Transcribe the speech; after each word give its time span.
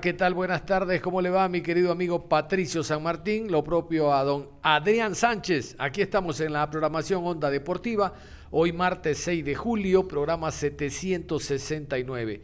¿Qué 0.00 0.12
tal? 0.12 0.32
Buenas 0.32 0.64
tardes. 0.64 1.00
¿Cómo 1.00 1.20
le 1.20 1.28
va 1.28 1.48
mi 1.48 1.60
querido 1.60 1.90
amigo 1.90 2.28
Patricio 2.28 2.84
San 2.84 3.02
Martín? 3.02 3.50
Lo 3.50 3.64
propio 3.64 4.14
a 4.14 4.22
don 4.22 4.48
Adrián 4.62 5.16
Sánchez. 5.16 5.74
Aquí 5.76 6.00
estamos 6.00 6.40
en 6.40 6.52
la 6.52 6.70
programación 6.70 7.26
Onda 7.26 7.50
Deportiva. 7.50 8.14
Hoy 8.52 8.72
martes 8.72 9.18
6 9.18 9.44
de 9.44 9.56
julio, 9.56 10.06
programa 10.06 10.52
769. 10.52 12.42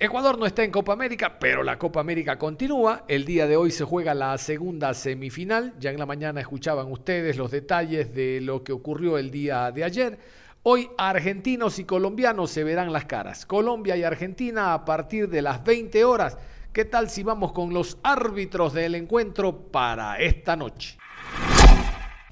Ecuador 0.00 0.36
no 0.36 0.46
está 0.46 0.64
en 0.64 0.72
Copa 0.72 0.92
América, 0.92 1.38
pero 1.38 1.62
la 1.62 1.78
Copa 1.78 2.00
América 2.00 2.36
continúa. 2.36 3.04
El 3.06 3.24
día 3.24 3.46
de 3.46 3.56
hoy 3.56 3.70
se 3.70 3.84
juega 3.84 4.12
la 4.12 4.36
segunda 4.36 4.94
semifinal. 4.94 5.74
Ya 5.78 5.90
en 5.90 5.98
la 5.98 6.06
mañana 6.06 6.40
escuchaban 6.40 6.90
ustedes 6.90 7.36
los 7.36 7.52
detalles 7.52 8.12
de 8.12 8.40
lo 8.40 8.64
que 8.64 8.72
ocurrió 8.72 9.16
el 9.16 9.30
día 9.30 9.70
de 9.70 9.84
ayer. 9.84 10.18
Hoy 10.64 10.90
argentinos 10.98 11.78
y 11.78 11.84
colombianos 11.84 12.50
se 12.50 12.64
verán 12.64 12.92
las 12.92 13.04
caras. 13.04 13.46
Colombia 13.46 13.96
y 13.96 14.02
Argentina 14.02 14.74
a 14.74 14.84
partir 14.84 15.28
de 15.28 15.40
las 15.40 15.62
20 15.64 16.04
horas. 16.04 16.36
¿Qué 16.78 16.84
tal 16.84 17.10
si 17.10 17.24
vamos 17.24 17.50
con 17.50 17.74
los 17.74 17.98
árbitros 18.04 18.72
del 18.72 18.94
encuentro 18.94 19.72
para 19.72 20.16
esta 20.20 20.54
noche? 20.54 20.96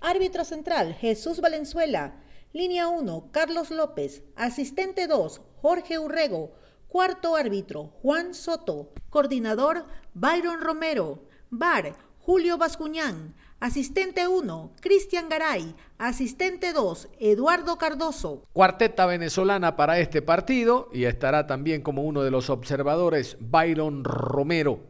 Árbitro 0.00 0.44
central, 0.44 0.94
Jesús 0.94 1.40
Valenzuela. 1.40 2.22
Línea 2.52 2.86
1, 2.86 3.30
Carlos 3.32 3.72
López. 3.72 4.22
Asistente 4.36 5.08
2, 5.08 5.42
Jorge 5.56 5.98
Urrego. 5.98 6.54
Cuarto 6.86 7.34
árbitro, 7.34 7.86
Juan 8.02 8.34
Soto. 8.34 8.92
Coordinador, 9.10 9.84
Byron 10.14 10.60
Romero. 10.60 11.24
VAR, 11.50 11.96
Julio 12.20 12.56
Bascuñán. 12.56 13.34
Asistente 13.58 14.28
1, 14.28 14.72
Cristian 14.80 15.30
Garay. 15.30 15.74
Asistente 15.96 16.74
2, 16.74 17.08
Eduardo 17.18 17.78
Cardoso. 17.78 18.44
Cuarteta 18.52 19.06
venezolana 19.06 19.76
para 19.76 19.98
este 19.98 20.20
partido 20.20 20.90
y 20.92 21.04
estará 21.04 21.46
también 21.46 21.80
como 21.80 22.02
uno 22.02 22.22
de 22.22 22.30
los 22.30 22.50
observadores 22.50 23.38
Byron 23.40 24.04
Romero. 24.04 24.80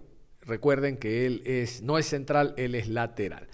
Recuerden 0.42 0.97
que 0.97 1.27
él 1.27 1.42
es, 1.47 1.83
no 1.83 1.97
es 1.97 2.06
central, 2.06 2.55
él 2.56 2.75
es 2.75 2.89
lateral. 2.89 3.47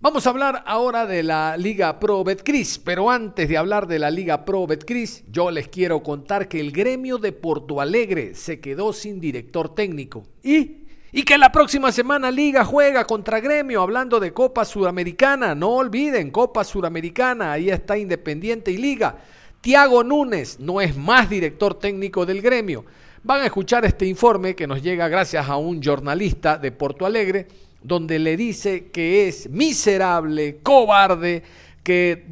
Vamos 0.00 0.26
a 0.26 0.30
hablar 0.30 0.62
ahora 0.66 1.06
de 1.06 1.22
la 1.22 1.58
Liga 1.58 1.98
Pro 2.00 2.24
Betcris, 2.24 2.78
pero 2.78 3.10
antes 3.10 3.48
de 3.50 3.58
hablar 3.58 3.86
de 3.86 3.98
la 3.98 4.10
Liga 4.10 4.46
Pro 4.46 4.66
Betcris, 4.66 5.24
yo 5.30 5.50
les 5.50 5.68
quiero 5.68 6.02
contar 6.02 6.48
que 6.48 6.60
el 6.60 6.72
gremio 6.72 7.18
de 7.18 7.32
Porto 7.32 7.82
Alegre 7.82 8.34
se 8.34 8.60
quedó 8.60 8.94
sin 8.94 9.20
director 9.20 9.74
técnico 9.74 10.26
y 10.42 10.83
y 11.16 11.22
que 11.22 11.38
la 11.38 11.52
próxima 11.52 11.92
semana 11.92 12.28
Liga 12.28 12.64
juega 12.64 13.04
contra 13.04 13.38
Gremio, 13.38 13.82
hablando 13.82 14.18
de 14.18 14.32
Copa 14.32 14.64
Suramericana. 14.64 15.54
No 15.54 15.76
olviden, 15.76 16.32
Copa 16.32 16.64
Suramericana, 16.64 17.52
ahí 17.52 17.70
está 17.70 17.96
Independiente 17.96 18.72
y 18.72 18.78
Liga. 18.78 19.18
Tiago 19.60 20.02
Núñez 20.02 20.58
no 20.58 20.80
es 20.80 20.96
más 20.96 21.30
director 21.30 21.78
técnico 21.78 22.26
del 22.26 22.42
Gremio. 22.42 22.84
Van 23.22 23.42
a 23.42 23.46
escuchar 23.46 23.84
este 23.84 24.06
informe 24.06 24.56
que 24.56 24.66
nos 24.66 24.82
llega 24.82 25.06
gracias 25.06 25.48
a 25.48 25.56
un 25.56 25.80
jornalista 25.80 26.58
de 26.58 26.72
Porto 26.72 27.06
Alegre, 27.06 27.46
donde 27.80 28.18
le 28.18 28.36
dice 28.36 28.86
que 28.86 29.28
es 29.28 29.48
miserable, 29.48 30.58
cobarde, 30.64 31.44
que 31.84 32.24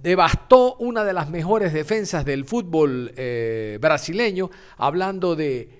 devastó 0.00 0.76
una 0.76 1.02
de 1.02 1.12
las 1.12 1.28
mejores 1.28 1.72
defensas 1.72 2.24
del 2.24 2.44
fútbol 2.44 3.12
eh, 3.16 3.78
brasileño, 3.80 4.48
hablando 4.76 5.34
de 5.34 5.77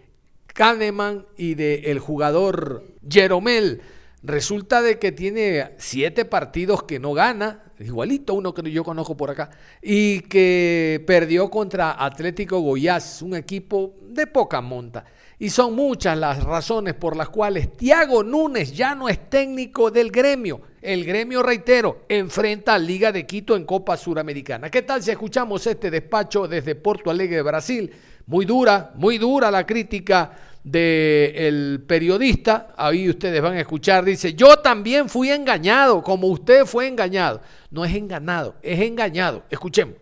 Kahneman 0.59 1.25
y 1.37 1.55
del 1.55 1.85
el 1.85 2.01
jugador 2.01 2.83
Jeromel. 3.09 3.81
Resulta 4.25 4.83
de 4.83 4.99
que 4.99 5.13
tiene 5.13 5.71
siete 5.79 6.25
partidos 6.25 6.83
que 6.83 6.99
no 6.99 7.13
gana, 7.13 7.63
igualito 7.79 8.35
uno 8.35 8.53
que 8.53 8.69
yo 8.73 8.83
conozco 8.83 9.17
por 9.17 9.31
acá, 9.31 9.51
y 9.81 10.23
que 10.23 11.05
perdió 11.07 11.49
contra 11.49 12.05
Atlético 12.05 12.59
Goiás, 12.59 13.23
un 13.23 13.37
equipo 13.37 13.95
de 14.03 14.27
poca 14.27 14.61
monta. 14.61 15.05
Y 15.39 15.51
son 15.51 15.77
muchas 15.77 16.19
las 16.19 16.43
razones 16.43 16.95
por 16.95 17.17
las 17.17 17.29
cuales 17.29 17.77
Tiago 17.77 18.25
Núñez 18.25 18.73
ya 18.73 18.97
no 18.97 19.09
es 19.09 19.31
técnico 19.31 19.93
del 19.93 20.11
gremio. 20.11 20.63
El 20.83 21.05
gremio, 21.05 21.41
reitero, 21.45 22.01
enfrenta 22.09 22.75
a 22.75 22.79
Liga 22.81 23.13
de 23.13 23.25
Quito 23.25 23.55
en 23.55 23.65
Copa 23.65 23.97
Suramericana. 23.97 24.69
¿Qué 24.69 24.83
tal 24.83 25.05
si 25.05 25.13
escuchamos 25.13 25.65
este 25.69 25.89
despacho 25.89 26.49
desde 26.49 26.75
Porto 26.75 27.11
Alegre, 27.11 27.43
Brasil? 27.43 27.93
Muy 28.27 28.45
dura, 28.45 28.93
muy 28.97 29.17
dura 29.17 29.51
la 29.51 29.65
crítica 29.65 30.48
del 30.65 31.85
periodista, 31.87 32.75
ahí 32.77 33.09
ustedes 33.09 33.41
van 33.41 33.55
a 33.55 33.61
escuchar, 33.61 34.05
dice, 34.05 34.35
yo 34.35 34.59
también 34.59 35.09
fui 35.09 35.31
engañado, 35.31 36.03
como 36.03 36.29
usted 36.29 36.67
fue 36.67 36.89
engañado. 36.89 37.41
No 37.71 37.85
es 37.85 37.95
enganado, 37.95 38.55
es 38.63 38.81
engañado. 38.81 39.43
Escuchemos. 39.51 39.95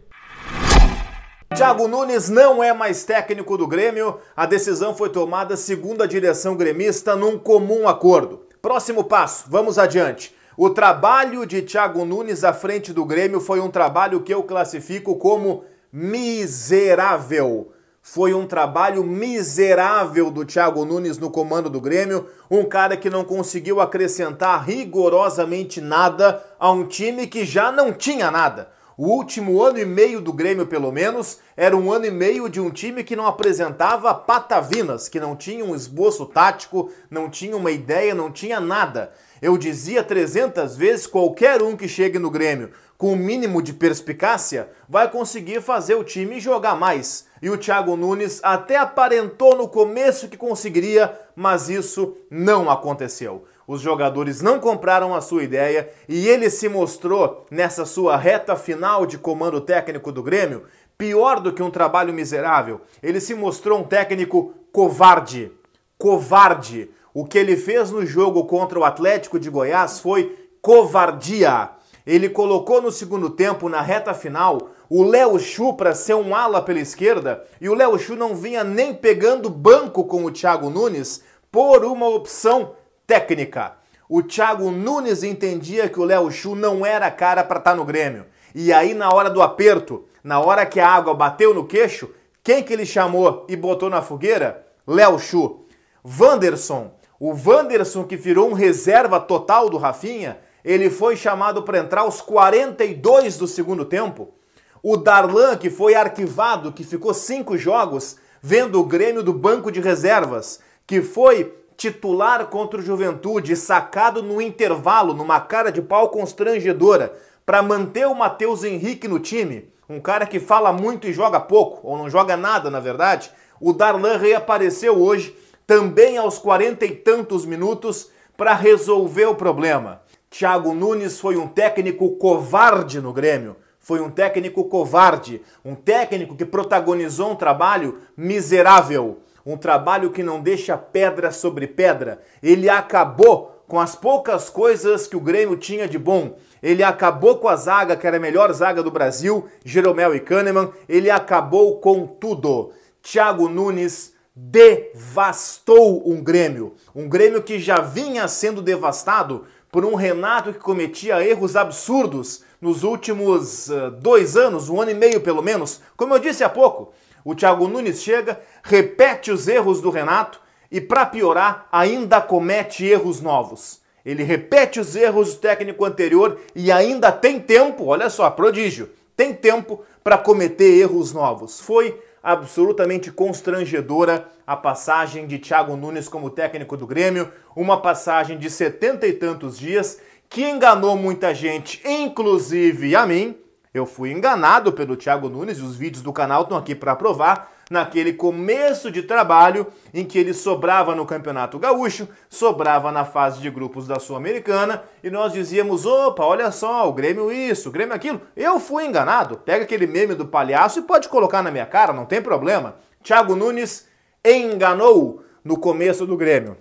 Thiago 1.54 1.88
Nunes 1.88 2.28
não 2.28 2.62
é 2.62 2.72
mais 2.72 3.04
técnico 3.04 3.56
do 3.56 3.66
Grêmio. 3.66 4.18
A 4.36 4.46
decisão 4.46 4.94
foi 4.94 5.08
tomada 5.08 5.56
segundo 5.56 6.02
a 6.02 6.06
direção 6.06 6.56
gremista 6.56 7.16
num 7.16 7.38
comum 7.38 7.88
acordo. 7.88 8.46
Próximo 8.60 9.04
passo, 9.04 9.44
vamos 9.48 9.78
adiante. 9.78 10.34
O 10.56 10.70
trabalho 10.70 11.46
de 11.46 11.62
Thiago 11.62 12.04
Nunes 12.04 12.42
à 12.42 12.52
frente 12.52 12.92
do 12.92 13.04
Grêmio 13.04 13.40
foi 13.40 13.60
um 13.60 13.70
trabalho 13.70 14.22
que 14.22 14.34
eu 14.34 14.42
classifico 14.42 15.16
como 15.16 15.64
miserável. 15.92 17.72
Foi 18.08 18.32
um 18.32 18.46
trabalho 18.46 19.02
miserável 19.02 20.30
do 20.30 20.44
Thiago 20.44 20.84
Nunes 20.84 21.18
no 21.18 21.28
comando 21.28 21.68
do 21.68 21.80
Grêmio, 21.80 22.28
um 22.48 22.64
cara 22.64 22.96
que 22.96 23.10
não 23.10 23.24
conseguiu 23.24 23.80
acrescentar 23.80 24.64
rigorosamente 24.64 25.80
nada 25.80 26.40
a 26.56 26.70
um 26.70 26.86
time 26.86 27.26
que 27.26 27.44
já 27.44 27.72
não 27.72 27.92
tinha 27.92 28.30
nada. 28.30 28.70
O 28.96 29.08
último 29.08 29.60
ano 29.60 29.80
e 29.80 29.84
meio 29.84 30.20
do 30.20 30.32
Grêmio, 30.32 30.68
pelo 30.68 30.92
menos, 30.92 31.40
era 31.56 31.76
um 31.76 31.90
ano 31.90 32.06
e 32.06 32.10
meio 32.12 32.48
de 32.48 32.60
um 32.60 32.70
time 32.70 33.02
que 33.02 33.16
não 33.16 33.26
apresentava 33.26 34.14
patavinas, 34.14 35.08
que 35.08 35.18
não 35.18 35.34
tinha 35.34 35.64
um 35.64 35.74
esboço 35.74 36.26
tático, 36.26 36.92
não 37.10 37.28
tinha 37.28 37.56
uma 37.56 37.72
ideia, 37.72 38.14
não 38.14 38.30
tinha 38.30 38.60
nada. 38.60 39.10
Eu 39.42 39.58
dizia 39.58 40.04
300 40.04 40.76
vezes: 40.76 41.08
qualquer 41.08 41.60
um 41.60 41.76
que 41.76 41.88
chegue 41.88 42.20
no 42.20 42.30
Grêmio 42.30 42.70
com 42.96 43.08
o 43.08 43.12
um 43.12 43.16
mínimo 43.16 43.60
de 43.60 43.72
perspicácia 43.72 44.70
vai 44.88 45.10
conseguir 45.10 45.60
fazer 45.60 45.96
o 45.96 46.04
time 46.04 46.38
jogar 46.38 46.76
mais. 46.76 47.25
E 47.40 47.50
o 47.50 47.58
Thiago 47.58 47.96
Nunes 47.96 48.40
até 48.42 48.76
aparentou 48.76 49.56
no 49.56 49.68
começo 49.68 50.28
que 50.28 50.36
conseguiria, 50.36 51.18
mas 51.34 51.68
isso 51.68 52.16
não 52.30 52.70
aconteceu. 52.70 53.44
Os 53.66 53.80
jogadores 53.80 54.40
não 54.40 54.60
compraram 54.60 55.14
a 55.14 55.20
sua 55.20 55.42
ideia 55.42 55.90
e 56.08 56.28
ele 56.28 56.48
se 56.48 56.68
mostrou 56.68 57.44
nessa 57.50 57.84
sua 57.84 58.16
reta 58.16 58.54
final 58.54 59.04
de 59.04 59.18
comando 59.18 59.60
técnico 59.60 60.12
do 60.12 60.22
Grêmio 60.22 60.64
pior 60.96 61.40
do 61.40 61.52
que 61.52 61.62
um 61.62 61.70
trabalho 61.70 62.12
miserável. 62.12 62.80
Ele 63.02 63.20
se 63.20 63.34
mostrou 63.34 63.80
um 63.80 63.84
técnico 63.84 64.54
covarde. 64.72 65.52
Covarde. 65.98 66.90
O 67.12 67.24
que 67.24 67.38
ele 67.38 67.56
fez 67.56 67.90
no 67.90 68.04
jogo 68.04 68.44
contra 68.44 68.78
o 68.78 68.84
Atlético 68.84 69.38
de 69.38 69.50
Goiás 69.50 70.00
foi 70.00 70.36
covardia. 70.60 71.70
Ele 72.06 72.28
colocou 72.28 72.80
no 72.80 72.92
segundo 72.92 73.30
tempo, 73.30 73.68
na 73.68 73.80
reta 73.80 74.14
final, 74.14 74.70
o 74.88 75.02
Léo 75.02 75.38
Chu 75.38 75.74
para 75.74 75.94
ser 75.94 76.14
um 76.14 76.34
ala 76.34 76.62
pela 76.62 76.78
esquerda 76.78 77.44
e 77.60 77.68
o 77.68 77.74
Léo 77.74 77.98
Chu 77.98 78.14
não 78.14 78.34
vinha 78.34 78.62
nem 78.62 78.94
pegando 78.94 79.50
banco 79.50 80.04
com 80.04 80.24
o 80.24 80.30
Thiago 80.30 80.70
Nunes 80.70 81.22
por 81.50 81.84
uma 81.84 82.08
opção 82.08 82.74
técnica. 83.06 83.76
O 84.08 84.22
Thiago 84.22 84.70
Nunes 84.70 85.24
entendia 85.24 85.88
que 85.88 85.98
o 85.98 86.04
Léo 86.04 86.30
Chu 86.30 86.54
não 86.54 86.86
era 86.86 87.10
cara 87.10 87.42
para 87.42 87.58
estar 87.58 87.72
tá 87.72 87.76
no 87.76 87.84
Grêmio. 87.84 88.26
E 88.54 88.72
aí, 88.72 88.94
na 88.94 89.12
hora 89.12 89.28
do 89.28 89.42
aperto, 89.42 90.04
na 90.22 90.38
hora 90.38 90.64
que 90.64 90.78
a 90.78 90.88
água 90.88 91.12
bateu 91.12 91.52
no 91.52 91.66
queixo, 91.66 92.10
quem 92.42 92.62
que 92.62 92.72
ele 92.72 92.86
chamou 92.86 93.44
e 93.48 93.56
botou 93.56 93.90
na 93.90 94.00
fogueira? 94.00 94.64
Léo 94.86 95.18
Chu. 95.18 95.66
Wanderson. 96.04 96.92
O 97.18 97.32
Wanderson 97.32 98.04
que 98.04 98.16
virou 98.16 98.48
um 98.48 98.52
reserva 98.52 99.18
total 99.18 99.68
do 99.68 99.78
Rafinha, 99.78 100.38
ele 100.64 100.88
foi 100.88 101.16
chamado 101.16 101.64
para 101.64 101.78
entrar 101.78 102.02
aos 102.02 102.20
42 102.20 103.36
do 103.36 103.48
segundo 103.48 103.84
tempo. 103.84 104.35
O 104.82 104.96
Darlan, 104.96 105.56
que 105.56 105.70
foi 105.70 105.94
arquivado, 105.94 106.72
que 106.72 106.84
ficou 106.84 107.12
cinco 107.14 107.56
jogos, 107.56 108.16
vendo 108.40 108.80
o 108.80 108.84
Grêmio 108.84 109.22
do 109.22 109.32
banco 109.32 109.72
de 109.72 109.80
reservas, 109.80 110.60
que 110.86 111.02
foi 111.02 111.54
titular 111.76 112.46
contra 112.46 112.78
o 112.78 112.82
Juventude, 112.82 113.56
sacado 113.56 114.22
no 114.22 114.40
intervalo, 114.40 115.12
numa 115.12 115.40
cara 115.40 115.70
de 115.70 115.82
pau 115.82 116.08
constrangedora, 116.08 117.14
para 117.44 117.62
manter 117.62 118.06
o 118.06 118.14
Matheus 118.14 118.64
Henrique 118.64 119.06
no 119.06 119.18
time, 119.18 119.70
um 119.88 120.00
cara 120.00 120.26
que 120.26 120.40
fala 120.40 120.72
muito 120.72 121.06
e 121.06 121.12
joga 121.12 121.38
pouco, 121.38 121.86
ou 121.86 121.96
não 121.96 122.08
joga 122.08 122.36
nada, 122.36 122.70
na 122.70 122.80
verdade, 122.80 123.30
o 123.60 123.72
Darlan 123.72 124.16
reapareceu 124.16 125.00
hoje, 125.00 125.36
também 125.66 126.16
aos 126.16 126.38
quarenta 126.38 126.84
e 126.84 126.90
tantos 126.90 127.44
minutos, 127.44 128.10
para 128.36 128.54
resolver 128.54 129.26
o 129.26 129.34
problema. 129.34 130.02
Thiago 130.30 130.74
Nunes 130.74 131.18
foi 131.18 131.36
um 131.36 131.48
técnico 131.48 132.16
covarde 132.16 133.00
no 133.00 133.12
Grêmio. 133.12 133.56
Foi 133.86 134.00
um 134.00 134.10
técnico 134.10 134.64
covarde, 134.64 135.40
um 135.64 135.76
técnico 135.76 136.34
que 136.34 136.44
protagonizou 136.44 137.30
um 137.30 137.36
trabalho 137.36 138.00
miserável, 138.16 139.20
um 139.46 139.56
trabalho 139.56 140.10
que 140.10 140.24
não 140.24 140.40
deixa 140.40 140.76
pedra 140.76 141.30
sobre 141.30 141.68
pedra. 141.68 142.20
Ele 142.42 142.68
acabou 142.68 143.62
com 143.68 143.78
as 143.78 143.94
poucas 143.94 144.50
coisas 144.50 145.06
que 145.06 145.16
o 145.16 145.20
Grêmio 145.20 145.56
tinha 145.56 145.86
de 145.86 146.00
bom. 146.00 146.36
Ele 146.60 146.82
acabou 146.82 147.36
com 147.36 147.46
a 147.46 147.54
zaga, 147.54 147.94
que 147.94 148.04
era 148.04 148.16
a 148.16 148.20
melhor 148.20 148.52
zaga 148.52 148.82
do 148.82 148.90
Brasil, 148.90 149.46
Jeromel 149.64 150.16
e 150.16 150.18
Kahneman. 150.18 150.72
Ele 150.88 151.08
acabou 151.08 151.78
com 151.78 152.08
tudo. 152.08 152.72
Thiago 153.00 153.48
Nunes 153.48 154.14
devastou 154.34 156.10
um 156.10 156.20
Grêmio. 156.20 156.74
Um 156.92 157.08
Grêmio 157.08 157.40
que 157.40 157.60
já 157.60 157.76
vinha 157.80 158.26
sendo 158.26 158.60
devastado 158.60 159.44
por 159.70 159.84
um 159.84 159.94
Renato 159.94 160.52
que 160.52 160.58
cometia 160.58 161.24
erros 161.24 161.54
absurdos 161.54 162.44
nos 162.60 162.82
últimos 162.82 163.68
uh, 163.68 163.90
dois 163.90 164.36
anos, 164.36 164.68
um 164.68 164.80
ano 164.80 164.90
e 164.90 164.94
meio 164.94 165.20
pelo 165.20 165.42
menos. 165.42 165.80
Como 165.96 166.14
eu 166.14 166.18
disse 166.18 166.42
há 166.44 166.48
pouco, 166.48 166.92
o 167.24 167.34
Thiago 167.34 167.68
Nunes 167.68 168.02
chega, 168.02 168.40
repete 168.62 169.30
os 169.30 169.48
erros 169.48 169.80
do 169.80 169.90
Renato 169.90 170.40
e, 170.70 170.80
para 170.80 171.06
piorar, 171.06 171.68
ainda 171.70 172.20
comete 172.20 172.84
erros 172.86 173.20
novos. 173.20 173.80
Ele 174.04 174.22
repete 174.22 174.78
os 174.78 174.94
erros 174.94 175.34
do 175.34 175.40
técnico 175.40 175.84
anterior 175.84 176.40
e 176.54 176.70
ainda 176.70 177.10
tem 177.10 177.40
tempo, 177.40 177.86
olha 177.86 178.08
só, 178.08 178.30
prodígio, 178.30 178.88
tem 179.16 179.34
tempo 179.34 179.82
para 180.04 180.16
cometer 180.16 180.78
erros 180.78 181.12
novos. 181.12 181.60
Foi 181.60 182.00
absolutamente 182.22 183.10
constrangedora 183.10 184.28
a 184.46 184.56
passagem 184.56 185.26
de 185.26 185.38
Thiago 185.38 185.76
Nunes 185.76 186.08
como 186.08 186.30
técnico 186.30 186.76
do 186.76 186.86
Grêmio, 186.86 187.32
uma 187.54 187.80
passagem 187.80 188.38
de 188.38 188.48
setenta 188.48 189.06
e 189.06 189.12
tantos 189.12 189.58
dias 189.58 189.98
que 190.28 190.42
enganou 190.42 190.96
muita 190.96 191.34
gente, 191.34 191.80
inclusive 191.84 192.94
a 192.94 193.06
mim. 193.06 193.36
Eu 193.72 193.84
fui 193.84 194.10
enganado 194.10 194.72
pelo 194.72 194.96
Thiago 194.96 195.28
Nunes 195.28 195.58
e 195.58 195.62
os 195.62 195.76
vídeos 195.76 196.02
do 196.02 196.12
canal 196.12 196.42
estão 196.42 196.56
aqui 196.56 196.74
para 196.74 196.96
provar 196.96 197.52
naquele 197.70 198.12
começo 198.12 198.90
de 198.90 199.02
trabalho 199.02 199.66
em 199.92 200.04
que 200.04 200.18
ele 200.18 200.32
sobrava 200.32 200.94
no 200.94 201.04
Campeonato 201.04 201.58
Gaúcho, 201.58 202.08
sobrava 202.28 202.92
na 202.92 203.04
fase 203.04 203.40
de 203.40 203.50
grupos 203.50 203.86
da 203.86 203.98
Sul-Americana 203.98 204.82
e 205.02 205.10
nós 205.10 205.32
dizíamos: 205.32 205.84
opa, 205.84 206.24
olha 206.24 206.50
só, 206.50 206.88
o 206.88 206.92
Grêmio 206.92 207.30
isso, 207.30 207.68
o 207.68 207.72
Grêmio 207.72 207.94
aquilo. 207.94 208.20
Eu 208.36 208.58
fui 208.58 208.86
enganado. 208.86 209.36
Pega 209.38 209.64
aquele 209.64 209.86
meme 209.86 210.14
do 210.14 210.26
palhaço 210.26 210.78
e 210.78 210.82
pode 210.82 211.08
colocar 211.08 211.42
na 211.42 211.50
minha 211.50 211.66
cara, 211.66 211.92
não 211.92 212.06
tem 212.06 212.22
problema. 212.22 212.76
Thiago 213.02 213.36
Nunes 213.36 213.86
enganou 214.24 215.22
no 215.44 215.58
começo 215.58 216.06
do 216.06 216.16
Grêmio. 216.16 216.56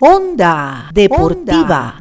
Onda 0.00 0.90
Deportiva. 0.94 2.00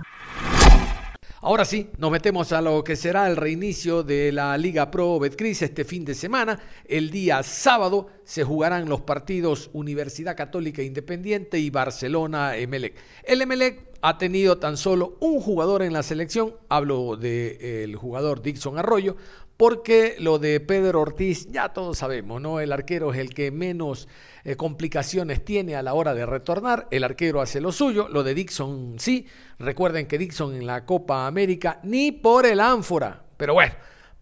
Ahora 1.41 1.65
sí, 1.65 1.89
nos 1.97 2.11
metemos 2.11 2.51
a 2.51 2.61
lo 2.61 2.83
que 2.83 2.95
será 2.95 3.27
el 3.27 3.35
reinicio 3.35 4.03
de 4.03 4.31
la 4.31 4.55
Liga 4.55 4.91
Pro 4.91 5.17
Betcris 5.17 5.63
este 5.63 5.83
fin 5.83 6.05
de 6.05 6.13
semana. 6.13 6.59
El 6.85 7.09
día 7.09 7.41
sábado 7.41 8.07
se 8.27 8.43
jugarán 8.43 8.89
los 8.89 8.99
partidos 9.01 9.69
Universidad 9.71 10.35
Católica 10.35 10.83
Independiente 10.83 11.59
y 11.59 11.69
Barcelona 11.69 12.57
Emelec. 12.57 12.93
El 13.23 13.41
Emelec 13.41 13.87
ha 14.01 14.17
tenido 14.17 14.57
tan 14.57 14.75
solo 14.75 15.15
un 15.21 15.39
jugador 15.39 15.81
en 15.81 15.93
la 15.93 16.03
selección, 16.03 16.53
hablo 16.67 17.15
del 17.15 17.95
jugador 17.95 18.41
Dixon 18.41 18.77
Arroyo, 18.77 19.15
porque 19.55 20.17
lo 20.19 20.39
de 20.39 20.59
Pedro 20.59 20.99
Ortiz 21.01 21.47
ya 21.49 21.69
todos 21.69 21.99
sabemos, 21.99 22.41
¿no? 22.41 22.59
El 22.59 22.73
arquero 22.73 23.13
es 23.13 23.19
el 23.19 23.33
que 23.33 23.49
menos 23.49 24.09
eh, 24.43 24.57
complicaciones 24.57 25.45
tiene 25.45 25.77
a 25.77 25.81
la 25.81 25.93
hora 25.93 26.13
de 26.13 26.25
retornar. 26.25 26.89
El 26.91 27.05
arquero 27.05 27.39
hace 27.39 27.61
lo 27.61 27.71
suyo, 27.71 28.09
lo 28.09 28.23
de 28.23 28.33
Dixon 28.33 28.95
sí. 28.97 29.25
Recuerden 29.57 30.05
que 30.05 30.17
Dixon 30.17 30.53
en 30.53 30.67
la 30.67 30.85
Copa 30.85 31.27
América 31.27 31.79
ni 31.83 32.11
por 32.11 32.45
el 32.45 32.59
ánfora. 32.59 33.23
Pero 33.37 33.53
bueno, 33.53 33.73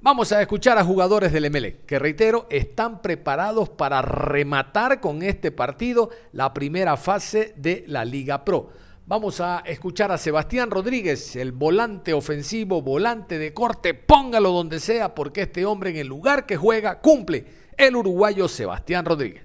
vamos 0.06 0.32
a 0.32 0.40
escuchar 0.40 0.78
a 0.78 0.84
jugadores 0.84 1.34
del 1.34 1.50
MLE, 1.50 1.78
que 1.88 1.98
reitero, 1.98 2.46
están 2.52 3.02
preparados 3.02 3.70
para 3.70 4.04
rematar 4.04 5.02
con 5.02 5.24
este 5.24 5.52
partido 5.52 6.12
la 6.32 6.54
primera 6.54 6.96
fase 6.96 7.56
de 7.58 7.84
la 7.88 8.06
Liga 8.06 8.46
Pro. 8.46 8.70
Vamos 9.08 9.42
a 9.42 9.64
escuchar 9.66 10.12
a 10.12 10.20
Sebastián 10.20 10.70
Rodríguez, 10.70 11.36
el 11.36 11.54
volante 11.54 12.14
ofensivo, 12.14 12.84
volante 12.84 13.40
de 13.40 13.52
corte, 13.52 13.96
póngalo 13.96 14.52
donde 14.52 14.80
sea, 14.80 15.16
porque 15.16 15.42
este 15.42 15.66
hombre 15.66 15.90
en 15.90 15.98
el 15.98 16.08
lugar 16.08 16.46
que 16.46 16.56
juega 16.56 17.02
cumple. 17.02 17.66
El 17.76 17.96
uruguayo 17.96 18.48
Sebastián 18.48 19.06
Rodríguez. 19.06 19.44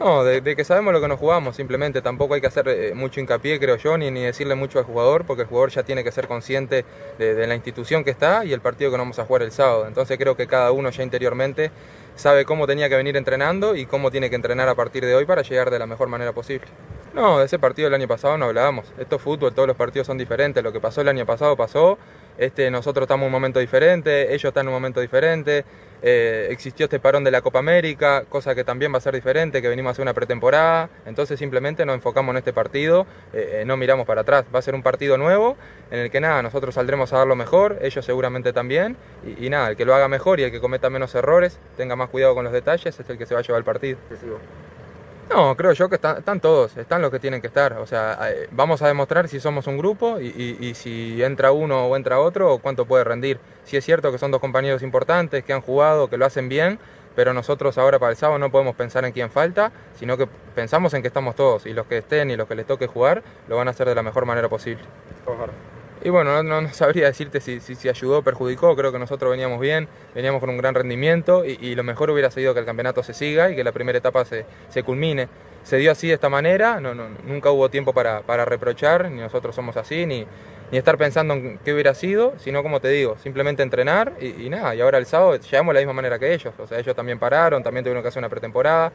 No, 0.00 0.22
de, 0.22 0.42
que 0.54 0.62
sabemos 0.62 0.92
lo 0.92 1.00
que 1.00 1.08
nos 1.08 1.18
jugamos, 1.18 1.56
simplemente 1.56 2.00
tampoco 2.02 2.34
hay 2.34 2.40
que 2.40 2.46
hacer 2.46 2.68
eh, 2.68 2.94
mucho 2.94 3.18
hincapié, 3.18 3.58
creo 3.58 3.74
yo, 3.76 3.98
ni, 3.98 4.12
ni 4.12 4.22
decirle 4.22 4.54
mucho 4.54 4.78
al 4.78 4.84
jugador, 4.84 5.24
porque 5.24 5.42
el 5.42 5.48
jugador 5.48 5.70
ya 5.70 5.82
tiene 5.82 6.04
que 6.04 6.12
ser 6.12 6.28
consciente 6.28 6.84
de, 7.18 7.34
de, 7.34 7.46
la 7.48 7.56
institución 7.56 8.04
que 8.04 8.10
está 8.10 8.44
y 8.44 8.52
el 8.52 8.60
partido 8.60 8.92
que 8.92 8.96
vamos 8.96 9.18
a 9.18 9.24
jugar 9.24 9.42
el 9.42 9.50
sábado. 9.50 9.88
Entonces 9.88 10.16
creo 10.16 10.36
que 10.36 10.46
cada 10.46 10.70
uno 10.70 10.90
ya 10.90 11.02
interiormente 11.02 11.72
sabe 12.14 12.44
cómo 12.44 12.68
tenía 12.68 12.88
que 12.88 12.94
venir 12.94 13.16
entrenando 13.16 13.74
y 13.74 13.86
cómo 13.86 14.12
tiene 14.12 14.30
que 14.30 14.36
entrenar 14.36 14.68
a 14.68 14.76
partir 14.76 15.04
de 15.04 15.16
hoy 15.16 15.24
para 15.24 15.42
llegar 15.42 15.68
de 15.68 15.80
la 15.80 15.86
mejor 15.86 16.06
manera 16.06 16.32
posible. 16.32 16.68
No, 17.14 17.38
de 17.38 17.46
ese 17.46 17.58
partido 17.58 17.86
del 17.86 17.94
año 17.94 18.08
pasado 18.08 18.36
no 18.36 18.46
hablábamos. 18.46 18.92
Esto 18.98 19.16
es 19.16 19.22
fútbol, 19.22 19.52
todos 19.54 19.66
los 19.66 19.76
partidos 19.76 20.06
son 20.06 20.18
diferentes. 20.18 20.62
Lo 20.62 20.72
que 20.72 20.80
pasó 20.80 21.00
el 21.00 21.08
año 21.08 21.26
pasado 21.26 21.56
pasó. 21.56 21.98
Este, 22.36 22.70
nosotros 22.70 23.04
estamos 23.04 23.24
en 23.24 23.26
un 23.26 23.32
momento 23.32 23.58
diferente, 23.58 24.32
ellos 24.32 24.44
están 24.44 24.66
en 24.66 24.68
un 24.68 24.74
momento 24.74 25.00
diferente. 25.00 25.64
Eh, 26.00 26.46
existió 26.50 26.84
este 26.84 27.00
parón 27.00 27.24
de 27.24 27.32
la 27.32 27.42
Copa 27.42 27.58
América, 27.58 28.24
cosa 28.28 28.54
que 28.54 28.62
también 28.62 28.92
va 28.92 28.98
a 28.98 29.00
ser 29.00 29.14
diferente, 29.14 29.60
que 29.60 29.68
venimos 29.68 29.90
a 29.90 29.92
hacer 29.92 30.02
una 30.02 30.14
pretemporada. 30.14 30.88
Entonces 31.06 31.38
simplemente 31.38 31.84
nos 31.84 31.96
enfocamos 31.96 32.32
en 32.34 32.38
este 32.38 32.52
partido, 32.52 33.06
eh, 33.32 33.60
eh, 33.60 33.64
no 33.64 33.76
miramos 33.76 34.06
para 34.06 34.20
atrás. 34.20 34.44
Va 34.54 34.60
a 34.60 34.62
ser 34.62 34.76
un 34.76 34.82
partido 34.84 35.18
nuevo 35.18 35.56
en 35.90 35.98
el 35.98 36.10
que 36.10 36.20
nada, 36.20 36.42
nosotros 36.42 36.74
saldremos 36.74 37.12
a 37.12 37.18
dar 37.18 37.26
lo 37.26 37.34
mejor, 37.34 37.78
ellos 37.82 38.04
seguramente 38.04 38.52
también. 38.52 38.96
Y, 39.38 39.50
nada, 39.50 39.70
el 39.70 39.76
que 39.76 39.84
lo 39.84 39.94
haga 39.94 40.06
mejor 40.06 40.38
y 40.38 40.44
el 40.44 40.52
que 40.52 40.60
cometa 40.60 40.90
menos 40.90 41.14
errores, 41.14 41.58
tenga 41.76 41.96
más 41.96 42.10
cuidado 42.10 42.34
con 42.34 42.44
los 42.44 42.52
detalles, 42.52 43.00
es 43.00 43.10
el 43.10 43.18
que 43.18 43.26
se 43.26 43.34
va 43.34 43.40
a 43.40 43.42
llevar 43.42 43.58
el 43.58 43.64
partido. 43.64 43.98
No, 45.30 45.56
creo 45.56 45.72
yo 45.72 45.88
que 45.88 45.96
están, 45.96 46.18
están, 46.18 46.40
todos, 46.40 46.76
están 46.76 47.02
los 47.02 47.10
que 47.10 47.18
tienen 47.18 47.40
que 47.40 47.48
estar. 47.48 47.74
O 47.74 47.86
sea, 47.86 48.18
vamos 48.50 48.80
a 48.80 48.88
demostrar 48.88 49.28
si 49.28 49.40
somos 49.40 49.66
un 49.66 49.76
grupo 49.76 50.18
y, 50.20 50.72
si 50.74 51.22
entra 51.22 51.52
uno 51.52 51.86
o 51.86 51.96
entra 51.96 52.18
otro 52.18 52.58
cuánto 52.58 52.86
puede 52.86 53.04
rendir. 53.04 53.38
Si 53.64 53.76
es 53.76 53.84
cierto 53.84 54.10
que 54.10 54.18
son 54.18 54.30
dos 54.30 54.40
compañeros 54.40 54.82
importantes, 54.82 55.44
que 55.44 55.52
han 55.52 55.60
jugado, 55.60 56.08
que 56.08 56.16
lo 56.16 56.24
hacen 56.24 56.48
bien, 56.48 56.78
pero 57.14 57.34
nosotros 57.34 57.76
ahora 57.76 57.98
para 57.98 58.12
el 58.12 58.16
sábado 58.16 58.38
no 58.38 58.50
podemos 58.50 58.74
pensar 58.74 59.04
en 59.04 59.12
quién 59.12 59.30
falta, 59.30 59.70
sino 59.98 60.16
que 60.16 60.26
pensamos 60.54 60.94
en 60.94 61.02
que 61.02 61.08
estamos 61.08 61.34
todos 61.34 61.66
y 61.66 61.74
los 61.74 61.86
que 61.86 61.98
estén 61.98 62.30
y 62.30 62.36
los 62.36 62.48
que 62.48 62.54
les 62.54 62.66
toque 62.66 62.86
jugar 62.86 63.22
lo 63.48 63.56
van 63.56 63.68
a 63.68 63.72
hacer 63.72 63.88
de 63.88 63.94
la 63.94 64.02
mejor 64.02 64.24
manera 64.24 64.48
posible. 64.48 64.84
Y 66.02 66.10
bueno, 66.10 66.42
no, 66.42 66.68
sabría 66.72 67.06
decirte 67.06 67.40
si, 67.40 67.60
si, 67.60 67.88
ayudó 67.88 68.18
o 68.18 68.22
perjudicó, 68.22 68.76
creo 68.76 68.92
que 68.92 68.98
nosotros 68.98 69.30
veníamos 69.30 69.60
bien, 69.60 69.88
veníamos 70.14 70.40
con 70.40 70.50
un 70.50 70.56
gran 70.56 70.74
rendimiento 70.74 71.44
y, 71.44 71.74
lo 71.74 71.82
mejor 71.82 72.10
hubiera 72.10 72.30
sido 72.30 72.54
que 72.54 72.60
el 72.60 72.66
campeonato 72.66 73.02
se 73.02 73.14
siga 73.14 73.50
y 73.50 73.56
que 73.56 73.64
la 73.64 73.72
primera 73.72 73.98
etapa 73.98 74.24
se, 74.24 74.44
se 74.68 74.82
culmine. 74.82 75.28
Se 75.64 75.76
dio 75.76 75.90
así 75.90 76.08
de 76.08 76.14
esta 76.14 76.28
manera, 76.28 76.80
no, 76.80 76.94
no, 76.94 77.08
nunca 77.26 77.50
hubo 77.50 77.68
tiempo 77.68 77.92
para, 77.92 78.22
para, 78.22 78.44
reprochar, 78.44 79.10
ni 79.10 79.20
nosotros 79.20 79.54
somos 79.54 79.76
así, 79.76 80.06
ni, 80.06 80.24
ni 80.70 80.78
estar 80.78 80.96
pensando 80.96 81.34
en 81.34 81.58
qué 81.58 81.74
hubiera 81.74 81.94
sido, 81.94 82.34
sino 82.38 82.62
como 82.62 82.80
te 82.80 82.88
digo, 82.88 83.16
simplemente 83.18 83.62
entrenar 83.62 84.14
y, 84.20 84.46
y 84.46 84.50
nada, 84.50 84.74
y 84.74 84.80
ahora 84.80 84.98
el 84.98 85.06
sábado 85.06 85.36
llegamos 85.36 85.74
de 85.74 85.74
la 85.74 85.80
misma 85.80 85.94
manera 85.94 86.18
que 86.18 86.32
ellos, 86.32 86.54
o 86.58 86.66
sea, 86.66 86.78
ellos 86.78 86.94
también 86.94 87.18
pararon, 87.18 87.62
también 87.62 87.84
tuvieron 87.84 88.02
que 88.02 88.08
hacer 88.08 88.20
una 88.20 88.28
pretemporada, 88.28 88.92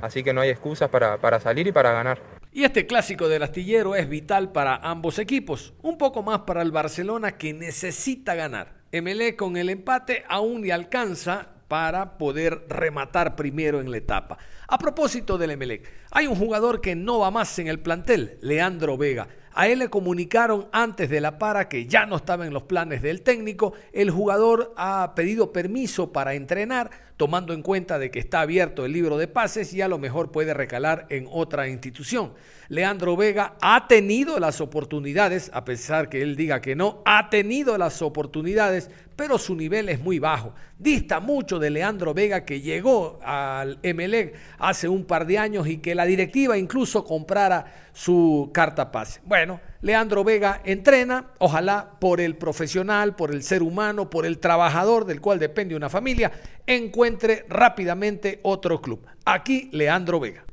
así 0.00 0.24
que 0.24 0.32
no 0.32 0.40
hay 0.40 0.50
excusas 0.50 0.88
para, 0.88 1.18
para 1.18 1.38
salir 1.38 1.66
y 1.66 1.72
para 1.72 1.92
ganar. 1.92 2.41
Y 2.54 2.64
este 2.64 2.86
clásico 2.86 3.28
del 3.28 3.44
astillero 3.44 3.96
es 3.96 4.10
vital 4.10 4.52
para 4.52 4.76
ambos 4.76 5.18
equipos, 5.18 5.72
un 5.80 5.96
poco 5.96 6.22
más 6.22 6.40
para 6.40 6.60
el 6.60 6.70
Barcelona 6.70 7.38
que 7.38 7.54
necesita 7.54 8.34
ganar. 8.34 8.74
MLE 8.92 9.36
con 9.36 9.56
el 9.56 9.70
empate 9.70 10.22
aún 10.28 10.60
le 10.60 10.70
alcanza 10.70 11.48
para 11.66 12.18
poder 12.18 12.66
rematar 12.68 13.36
primero 13.36 13.80
en 13.80 13.90
la 13.90 13.96
etapa. 13.96 14.36
A 14.68 14.76
propósito 14.76 15.38
del 15.38 15.52
Emelec, 15.52 15.90
hay 16.10 16.26
un 16.26 16.36
jugador 16.36 16.82
que 16.82 16.94
no 16.94 17.20
va 17.20 17.30
más 17.30 17.58
en 17.58 17.68
el 17.68 17.80
plantel, 17.80 18.36
Leandro 18.42 18.98
Vega. 18.98 19.28
A 19.54 19.68
él 19.68 19.78
le 19.78 19.88
comunicaron 19.88 20.68
antes 20.72 21.08
de 21.08 21.22
la 21.22 21.38
para 21.38 21.70
que 21.70 21.86
ya 21.86 22.04
no 22.04 22.16
estaba 22.16 22.46
en 22.46 22.52
los 22.52 22.64
planes 22.64 23.00
del 23.00 23.22
técnico. 23.22 23.72
El 23.92 24.10
jugador 24.10 24.74
ha 24.76 25.14
pedido 25.14 25.52
permiso 25.52 26.12
para 26.12 26.34
entrenar 26.34 26.90
tomando 27.16 27.52
en 27.52 27.62
cuenta 27.62 27.98
de 27.98 28.10
que 28.10 28.18
está 28.18 28.40
abierto 28.40 28.84
el 28.84 28.92
libro 28.92 29.16
de 29.16 29.28
pases 29.28 29.72
y 29.74 29.80
a 29.80 29.88
lo 29.88 29.98
mejor 29.98 30.32
puede 30.32 30.54
recalar 30.54 31.06
en 31.10 31.28
otra 31.30 31.68
institución. 31.68 32.32
Leandro 32.68 33.16
Vega 33.16 33.54
ha 33.60 33.86
tenido 33.86 34.40
las 34.40 34.60
oportunidades, 34.60 35.50
a 35.52 35.64
pesar 35.64 36.08
que 36.08 36.22
él 36.22 36.36
diga 36.36 36.60
que 36.60 36.74
no, 36.74 37.02
ha 37.04 37.28
tenido 37.28 37.76
las 37.76 38.00
oportunidades, 38.00 38.90
pero 39.14 39.38
su 39.38 39.54
nivel 39.54 39.88
es 39.88 40.00
muy 40.00 40.18
bajo. 40.18 40.54
Dista 40.78 41.20
mucho 41.20 41.58
de 41.58 41.70
Leandro 41.70 42.14
Vega 42.14 42.44
que 42.44 42.60
llegó 42.60 43.20
al 43.22 43.78
Emelec 43.82 44.34
hace 44.58 44.88
un 44.88 45.04
par 45.04 45.26
de 45.26 45.38
años 45.38 45.66
y 45.68 45.78
que 45.78 45.94
la 45.94 46.06
directiva 46.06 46.56
incluso 46.56 47.04
comprara 47.04 47.90
su 47.92 48.50
carta 48.54 48.90
pase. 48.90 49.20
Bueno, 49.24 49.60
Leandro 49.82 50.22
Vega 50.22 50.60
entrena, 50.64 51.26
ojalá 51.38 51.98
por 52.00 52.20
el 52.20 52.36
profesional, 52.36 53.16
por 53.16 53.32
el 53.32 53.42
ser 53.42 53.62
humano, 53.62 54.08
por 54.08 54.24
el 54.24 54.38
trabajador 54.38 55.04
del 55.04 55.20
cual 55.20 55.40
depende 55.40 55.74
una 55.74 55.88
familia, 55.88 56.30
encuentre 56.66 57.44
rápidamente 57.48 58.38
otro 58.42 58.80
club. 58.80 59.04
Aquí 59.24 59.68
Leandro 59.72 60.20
Vega. 60.20 60.44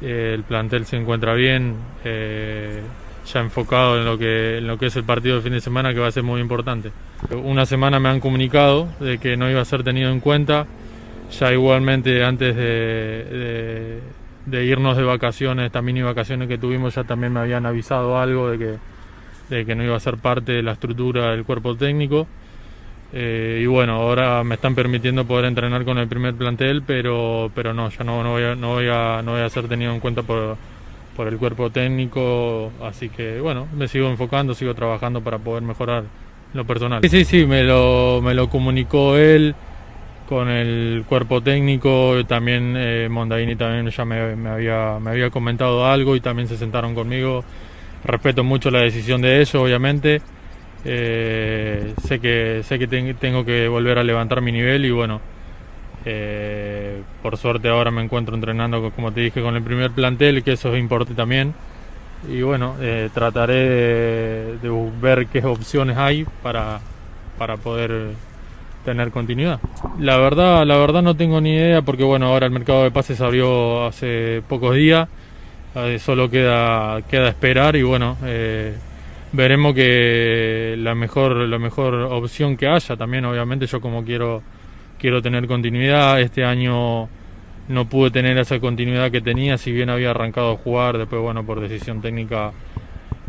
el 0.00 0.44
plantel 0.44 0.86
se 0.86 0.96
encuentra 0.96 1.34
bien, 1.34 1.74
eh, 2.04 2.80
ya 3.26 3.40
enfocado 3.40 3.98
en 3.98 4.04
lo, 4.04 4.18
que, 4.18 4.86
es 4.86 4.96
el 4.96 5.04
partido 5.04 5.36
de 5.36 5.42
fin 5.42 5.52
de 5.52 5.60
semana 5.60 5.92
que 5.92 5.98
va 5.98 6.06
a 6.06 6.12
ser 6.12 6.22
muy 6.22 6.40
importante. 6.40 6.92
Una 7.32 7.66
semana 7.66 7.98
me 7.98 8.08
han 8.08 8.20
comunicado 8.20 8.86
de 9.00 9.18
que 9.18 9.36
no 9.36 9.50
iba 9.50 9.60
a 9.60 9.64
ser 9.64 9.82
tenido 9.82 10.12
en 10.12 10.20
cuenta, 10.20 10.66
ya 11.36 11.52
igualmente 11.52 12.22
antes 12.22 12.54
de, 12.54 14.00
irnos 14.52 14.96
de 14.96 15.04
vacaciones, 15.04 15.66
esta 15.66 15.82
mini 15.82 16.02
vacaciones 16.02 16.48
que 16.48 16.58
tuvimos 16.58 16.94
ya 16.94 17.04
también 17.04 17.32
me 17.32 17.40
habían 17.40 17.66
avisado 17.66 18.18
algo 18.18 18.50
de 18.50 18.58
que, 18.58 18.76
de 19.54 19.64
que 19.64 19.74
no 19.74 19.84
iba 19.84 19.96
a 19.96 20.00
ser 20.00 20.16
parte 20.16 20.52
de 20.52 20.62
la 20.62 20.72
estructura 20.72 21.30
del 21.30 21.44
cuerpo 21.44 21.74
técnico. 21.74 22.26
Eh, 23.12 23.60
y 23.62 23.66
bueno, 23.66 23.94
ahora 23.94 24.42
me 24.42 24.56
están 24.56 24.74
permitiendo 24.74 25.24
poder 25.24 25.44
entrenar 25.44 25.84
con 25.84 25.98
el 25.98 26.08
primer 26.08 26.34
plantel, 26.34 26.82
pero, 26.84 27.50
pero 27.54 27.72
no, 27.72 27.88
ya 27.88 28.02
no, 28.02 28.24
no, 28.24 28.32
voy 28.32 28.42
a, 28.42 28.54
no, 28.56 28.74
voy 28.74 28.88
a, 28.90 29.22
no 29.22 29.32
voy 29.32 29.42
a 29.42 29.48
ser 29.48 29.68
tenido 29.68 29.92
en 29.92 30.00
cuenta 30.00 30.22
por, 30.22 30.56
por 31.16 31.28
el 31.28 31.38
cuerpo 31.38 31.70
técnico, 31.70 32.72
así 32.82 33.08
que 33.08 33.40
bueno, 33.40 33.68
me 33.76 33.86
sigo 33.86 34.08
enfocando, 34.08 34.54
sigo 34.54 34.74
trabajando 34.74 35.20
para 35.20 35.38
poder 35.38 35.62
mejorar 35.62 36.04
lo 36.54 36.64
personal. 36.64 37.02
Sí, 37.02 37.08
sí, 37.08 37.24
sí, 37.24 37.46
me 37.46 37.62
lo, 37.62 38.20
me 38.22 38.34
lo 38.34 38.48
comunicó 38.48 39.16
él 39.16 39.54
con 40.28 40.48
el 40.48 41.04
cuerpo 41.08 41.42
técnico, 41.42 42.24
también 42.26 42.74
eh, 42.76 43.08
también 43.58 43.90
ya 43.90 44.04
me, 44.04 44.48
había, 44.48 44.98
me 45.00 45.10
había 45.10 45.30
comentado 45.30 45.86
algo 45.86 46.16
y 46.16 46.20
también 46.20 46.48
se 46.48 46.56
sentaron 46.56 46.94
conmigo. 46.94 47.44
Respeto 48.04 48.44
mucho 48.44 48.70
la 48.70 48.80
decisión 48.80 49.22
de 49.22 49.36
ellos, 49.36 49.54
obviamente. 49.54 50.20
Eh, 50.84 51.94
sé 52.06 52.20
que, 52.20 52.62
sé 52.62 52.78
que 52.78 52.86
tengo 52.86 53.44
que 53.44 53.68
volver 53.68 53.98
a 53.98 54.04
levantar 54.04 54.42
mi 54.42 54.52
nivel 54.52 54.84
y 54.84 54.90
bueno, 54.90 55.20
eh, 56.04 57.02
por 57.22 57.38
suerte 57.38 57.68
ahora 57.68 57.90
me 57.90 58.02
encuentro 58.02 58.34
entrenando, 58.34 58.90
como 58.90 59.12
te 59.12 59.22
dije, 59.22 59.40
con 59.40 59.56
el 59.56 59.62
primer 59.62 59.90
plantel, 59.92 60.42
que 60.42 60.52
eso 60.52 60.74
es 60.74 60.80
importante 60.80 61.14
también. 61.14 61.54
Y 62.28 62.42
bueno, 62.42 62.76
eh, 62.80 63.10
trataré 63.12 63.54
de, 64.58 64.90
ver 65.00 65.26
qué 65.26 65.44
opciones 65.44 65.96
hay 65.96 66.26
para, 66.42 66.80
para 67.38 67.56
poder 67.56 68.12
tener 68.84 69.10
continuidad. 69.10 69.60
La 69.98 70.16
verdad, 70.16 70.66
la 70.66 70.76
verdad 70.76 71.02
no 71.02 71.16
tengo 71.16 71.40
ni 71.40 71.54
idea 71.54 71.82
porque 71.82 72.04
bueno, 72.04 72.26
ahora 72.26 72.46
el 72.46 72.52
mercado 72.52 72.84
de 72.84 72.90
pases 72.90 73.20
abrió 73.20 73.86
hace 73.86 74.42
pocos 74.48 74.74
días, 74.74 75.08
eh, 75.74 75.98
solo 75.98 76.30
queda, 76.30 77.02
queda 77.02 77.28
esperar 77.28 77.76
y 77.76 77.82
bueno, 77.82 78.16
veremos 79.32 79.74
que 79.74 80.76
la 80.78 80.94
mejor, 80.94 81.34
la 81.36 81.58
mejor 81.58 81.94
opción 81.94 82.56
que 82.56 82.68
haya 82.68 82.96
también, 82.96 83.24
obviamente 83.24 83.66
yo 83.66 83.80
como 83.80 84.04
quiero 84.04 84.42
quiero 85.04 85.20
tener 85.20 85.46
continuidad. 85.46 86.18
Este 86.20 86.44
año 86.44 87.10
no 87.68 87.88
pude 87.90 88.10
tener 88.10 88.38
esa 88.38 88.58
continuidad 88.58 89.10
que 89.10 89.20
tenía, 89.20 89.58
si 89.58 89.70
bien 89.70 89.90
había 89.90 90.12
arrancado 90.12 90.52
a 90.52 90.56
jugar, 90.56 90.96
después, 90.96 91.20
bueno, 91.20 91.44
por 91.44 91.60
decisión 91.60 92.00
técnica 92.00 92.52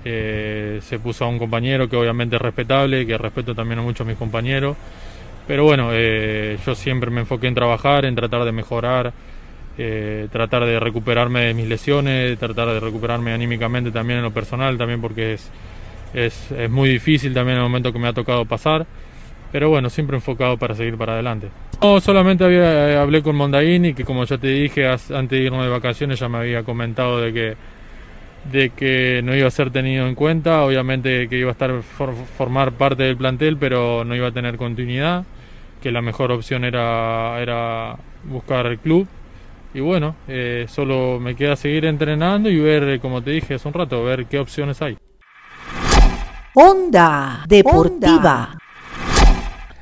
eh, 0.06 0.80
se 0.82 1.00
puso 1.00 1.26
a 1.26 1.28
un 1.28 1.38
compañero 1.38 1.90
que 1.90 1.98
obviamente 1.98 2.38
es 2.38 2.42
respetable, 2.42 3.06
que 3.06 3.18
respeto 3.18 3.54
también 3.54 3.80
a 3.80 3.82
muchos 3.82 4.08
mis 4.08 4.16
compañeros. 4.16 4.78
Pero 5.48 5.64
bueno, 5.64 5.90
eh, 5.92 6.58
yo 6.66 6.76
siempre 6.76 7.12
me 7.12 7.22
enfoqué 7.22 7.48
en 7.48 7.56
trabajar, 7.56 8.06
en 8.06 8.16
tratar 8.16 8.46
de 8.46 8.52
mejorar, 8.52 9.14
eh, 9.78 10.28
tratar 10.32 10.66
de 10.66 10.80
recuperarme 10.80 11.42
de 11.42 11.54
mis 11.54 11.68
lesiones, 11.68 12.38
tratar 12.40 12.68
de 12.70 12.80
recuperarme 12.80 13.34
anímicamente 13.34 13.92
también 13.92 14.20
en 14.20 14.24
lo 14.24 14.32
personal, 14.32 14.78
también 14.78 15.02
porque 15.02 15.34
es, 15.34 15.52
es, 16.14 16.52
es 16.52 16.70
muy 16.70 16.90
difícil 16.90 17.34
también 17.34 17.58
el 17.58 17.64
momento 17.64 17.94
que 17.94 18.00
me 18.00 18.08
ha 18.08 18.14
tocado 18.14 18.46
pasar. 18.46 18.86
Pero 19.52 19.70
bueno, 19.70 19.90
siempre 19.90 20.18
enfocado 20.18 20.58
para 20.58 20.76
seguir 20.76 20.98
para 20.98 21.14
adelante. 21.14 21.50
No, 21.82 22.00
solamente 22.02 22.44
había, 22.44 22.92
eh, 22.92 22.98
hablé 22.98 23.22
con 23.22 23.36
Mondaini, 23.36 23.94
que 23.94 24.04
como 24.04 24.26
ya 24.26 24.38
te 24.38 24.48
dije, 24.48 24.88
antes 24.88 25.30
de 25.30 25.38
irnos 25.38 25.64
de 25.64 25.70
vacaciones 25.70 26.20
ya 26.20 26.28
me 26.28 26.40
había 26.40 26.64
comentado 26.64 27.22
de 27.22 27.32
que, 27.34 27.56
de 28.52 28.70
que 28.72 29.22
no 29.24 29.36
iba 29.36 29.48
a 29.48 29.52
ser 29.52 29.72
tenido 29.72 30.08
en 30.08 30.16
cuenta, 30.16 30.64
obviamente 30.64 31.28
que 31.30 31.38
iba 31.38 31.50
a 31.50 31.52
estar 31.52 31.72
formar 32.38 32.72
parte 32.74 33.04
del 33.04 33.18
plantel, 33.18 33.58
pero 33.58 34.04
no 34.04 34.16
iba 34.16 34.28
a 34.28 34.32
tener 34.32 34.58
continuidad, 34.58 35.26
que 35.86 35.92
la 35.92 36.02
mejor 36.02 36.32
opción 36.32 36.64
era, 36.66 37.40
era 37.40 37.96
buscar 38.24 38.66
el 38.66 38.80
club. 38.80 39.06
Y 39.72 39.82
bueno, 39.82 40.16
eh, 40.28 40.66
solo 40.68 41.20
me 41.20 41.36
queda 41.36 41.56
seguir 41.56 41.86
entrenando 41.86 42.50
y 42.50 42.60
ver, 42.60 43.00
como 43.00 43.22
te 43.22 43.30
dije 43.30 43.54
hace 43.54 43.68
un 43.68 43.76
rato, 43.76 44.04
ver 44.04 44.26
qué 44.26 44.40
opciones 44.40 44.82
hay. 44.82 44.98
Onda 46.56 47.46
Deportiva. 47.48 48.58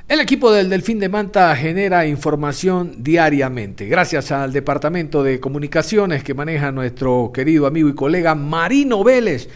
El 0.06 0.20
equipo 0.20 0.52
del 0.52 0.68
Delfín 0.68 0.98
de 0.98 1.08
Manta 1.08 1.56
genera 1.56 2.06
información 2.06 2.96
diariamente, 3.02 3.86
gracias 3.86 4.30
al 4.30 4.52
Departamento 4.52 5.22
de 5.22 5.40
Comunicaciones 5.40 6.22
que 6.22 6.34
maneja 6.34 6.70
nuestro 6.70 7.30
querido 7.32 7.66
amigo 7.66 7.88
y 7.88 7.94
colega 7.94 8.34
Marino 8.34 9.02
Vélez. 9.02 9.48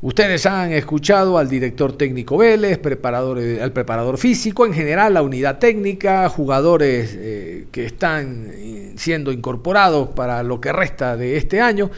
Ustedes 0.00 0.46
han 0.46 0.72
escuchado 0.72 1.38
al 1.38 1.48
director 1.48 1.96
técnico 1.96 2.36
Vélez, 2.36 2.78
eh, 2.78 3.58
al 3.60 3.72
preparador 3.72 4.16
físico, 4.16 4.64
en 4.64 4.72
general 4.72 5.14
la 5.14 5.22
unidad 5.22 5.58
técnica, 5.58 6.28
jugadores 6.28 7.16
eh, 7.18 7.66
que 7.72 7.84
están 7.84 8.46
eh, 8.52 8.92
siendo 8.96 9.32
incorporados 9.32 10.10
para 10.10 10.44
lo 10.44 10.60
que 10.60 10.70
resta 10.72 11.16
de 11.16 11.36
este 11.36 11.60
año. 11.60 11.90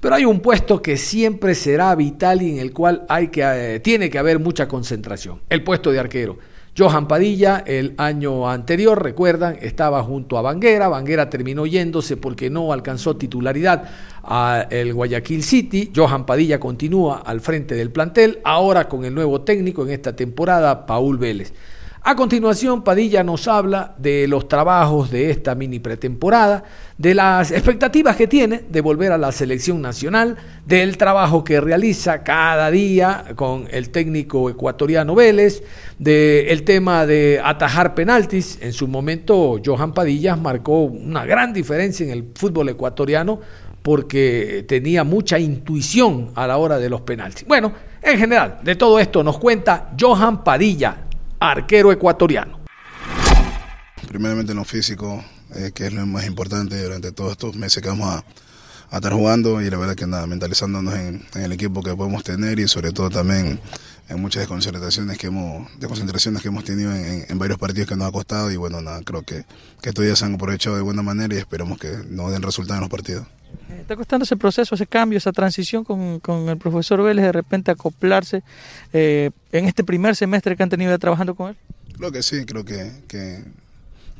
Pero 0.00 0.16
hay 0.16 0.24
un 0.24 0.40
puesto 0.40 0.82
que 0.82 0.96
siempre 0.96 1.54
será 1.54 1.94
vital 1.94 2.42
y 2.42 2.50
en 2.50 2.58
el 2.58 2.72
cual 2.72 3.06
hay 3.08 3.28
que, 3.28 3.80
tiene 3.84 4.10
que 4.10 4.18
haber 4.18 4.40
mucha 4.40 4.66
concentración, 4.66 5.40
el 5.48 5.62
puesto 5.62 5.92
de 5.92 6.00
arquero. 6.00 6.38
Johan 6.76 7.06
Padilla 7.06 7.62
el 7.64 7.94
año 7.98 8.50
anterior, 8.50 9.00
recuerdan, 9.00 9.56
estaba 9.60 10.02
junto 10.02 10.38
a 10.38 10.42
Banguera. 10.42 10.88
Banguera 10.88 11.30
terminó 11.30 11.66
yéndose 11.66 12.16
porque 12.16 12.50
no 12.50 12.72
alcanzó 12.72 13.16
titularidad 13.16 13.84
a 14.24 14.66
el 14.70 14.92
Guayaquil 14.92 15.44
City. 15.44 15.92
Johan 15.94 16.26
Padilla 16.26 16.58
continúa 16.58 17.18
al 17.18 17.40
frente 17.40 17.76
del 17.76 17.92
plantel, 17.92 18.40
ahora 18.42 18.88
con 18.88 19.04
el 19.04 19.14
nuevo 19.14 19.42
técnico 19.42 19.84
en 19.84 19.90
esta 19.90 20.16
temporada, 20.16 20.84
Paul 20.84 21.16
Vélez. 21.16 21.52
A 22.06 22.16
continuación, 22.16 22.84
Padilla 22.84 23.24
nos 23.24 23.48
habla 23.48 23.94
de 23.96 24.28
los 24.28 24.46
trabajos 24.46 25.10
de 25.10 25.30
esta 25.30 25.54
mini 25.54 25.78
pretemporada, 25.78 26.62
de 26.98 27.14
las 27.14 27.50
expectativas 27.50 28.14
que 28.14 28.26
tiene 28.26 28.62
de 28.68 28.82
volver 28.82 29.10
a 29.10 29.16
la 29.16 29.32
selección 29.32 29.80
nacional, 29.80 30.36
del 30.66 30.98
trabajo 30.98 31.42
que 31.44 31.62
realiza 31.62 32.22
cada 32.22 32.70
día 32.70 33.24
con 33.36 33.68
el 33.70 33.88
técnico 33.88 34.50
ecuatoriano 34.50 35.14
Vélez, 35.14 35.62
del 35.98 36.62
tema 36.64 37.06
de 37.06 37.40
atajar 37.42 37.94
penaltis. 37.94 38.58
En 38.60 38.74
su 38.74 38.86
momento, 38.86 39.58
Johan 39.64 39.94
Padilla 39.94 40.36
marcó 40.36 40.82
una 40.82 41.24
gran 41.24 41.54
diferencia 41.54 42.04
en 42.04 42.12
el 42.12 42.32
fútbol 42.34 42.68
ecuatoriano 42.68 43.40
porque 43.80 44.66
tenía 44.68 45.04
mucha 45.04 45.38
intuición 45.38 46.32
a 46.34 46.46
la 46.46 46.58
hora 46.58 46.76
de 46.76 46.90
los 46.90 47.00
penaltis. 47.00 47.48
Bueno, 47.48 47.72
en 48.02 48.18
general, 48.18 48.58
de 48.62 48.76
todo 48.76 49.00
esto 49.00 49.24
nos 49.24 49.38
cuenta 49.38 49.88
Johan 49.98 50.44
Padilla, 50.44 50.98
arquero 51.40 51.92
ecuatoriano. 51.92 52.60
Primeramente 54.08 54.52
en 54.52 54.58
lo 54.58 54.64
físico, 54.64 55.24
eh, 55.54 55.72
que 55.74 55.86
es 55.86 55.92
lo 55.92 56.06
más 56.06 56.26
importante 56.26 56.82
durante 56.82 57.12
todos 57.12 57.32
estos 57.32 57.56
meses 57.56 57.82
que 57.82 57.88
vamos 57.88 58.14
a, 58.14 58.24
estar 58.96 59.12
jugando 59.12 59.60
y 59.60 59.68
la 59.68 59.76
verdad 59.76 59.96
que 59.96 60.06
nada, 60.06 60.24
mentalizándonos 60.28 60.94
en, 60.94 61.26
el 61.34 61.50
equipo 61.50 61.82
que 61.82 61.96
podemos 61.96 62.22
tener 62.22 62.60
y 62.60 62.68
sobre 62.68 62.92
todo 62.92 63.10
también 63.10 63.58
en 64.08 64.20
muchas 64.20 64.42
desconcentraciones 64.42 65.18
que 65.18 65.28
hemos, 65.28 65.68
concentraciones 65.86 66.42
que 66.42 66.48
hemos 66.48 66.64
tenido 66.64 66.94
en, 66.94 67.38
varios 67.38 67.58
partidos 67.58 67.88
que 67.88 67.96
nos 67.96 68.08
ha 68.08 68.12
costado 68.12 68.50
y 68.50 68.56
bueno, 68.56 68.80
nada, 68.80 69.00
creo 69.02 69.22
que, 69.22 69.44
que 69.80 69.88
estos 69.88 70.04
días 70.04 70.18
se 70.18 70.26
han 70.26 70.34
aprovechado 70.34 70.76
de 70.76 70.82
buena 70.82 71.02
manera 71.02 71.34
y 71.34 71.38
esperamos 71.38 71.78
que 71.78 71.88
nos 72.08 72.30
den 72.32 72.42
resultados 72.42 72.78
en 72.78 72.82
los 72.82 72.90
partidos. 72.90 73.26
¿Está 73.80 73.96
costando 73.96 74.24
ese 74.24 74.36
proceso, 74.36 74.74
ese 74.74 74.86
cambio, 74.86 75.18
esa 75.18 75.32
transición 75.32 75.84
con, 75.84 76.20
con 76.20 76.48
el 76.48 76.58
profesor 76.58 77.02
Vélez 77.02 77.24
de 77.24 77.32
repente 77.32 77.70
acoplarse 77.70 78.42
eh, 78.92 79.30
en 79.52 79.66
este 79.66 79.84
primer 79.84 80.16
semestre 80.16 80.56
que 80.56 80.62
han 80.62 80.70
tenido 80.70 80.98
trabajando 80.98 81.34
con 81.34 81.50
él? 81.50 81.56
Creo 81.96 82.10
que 82.10 82.22
sí, 82.22 82.44
creo 82.44 82.64
que, 82.64 82.90
que, 83.06 83.44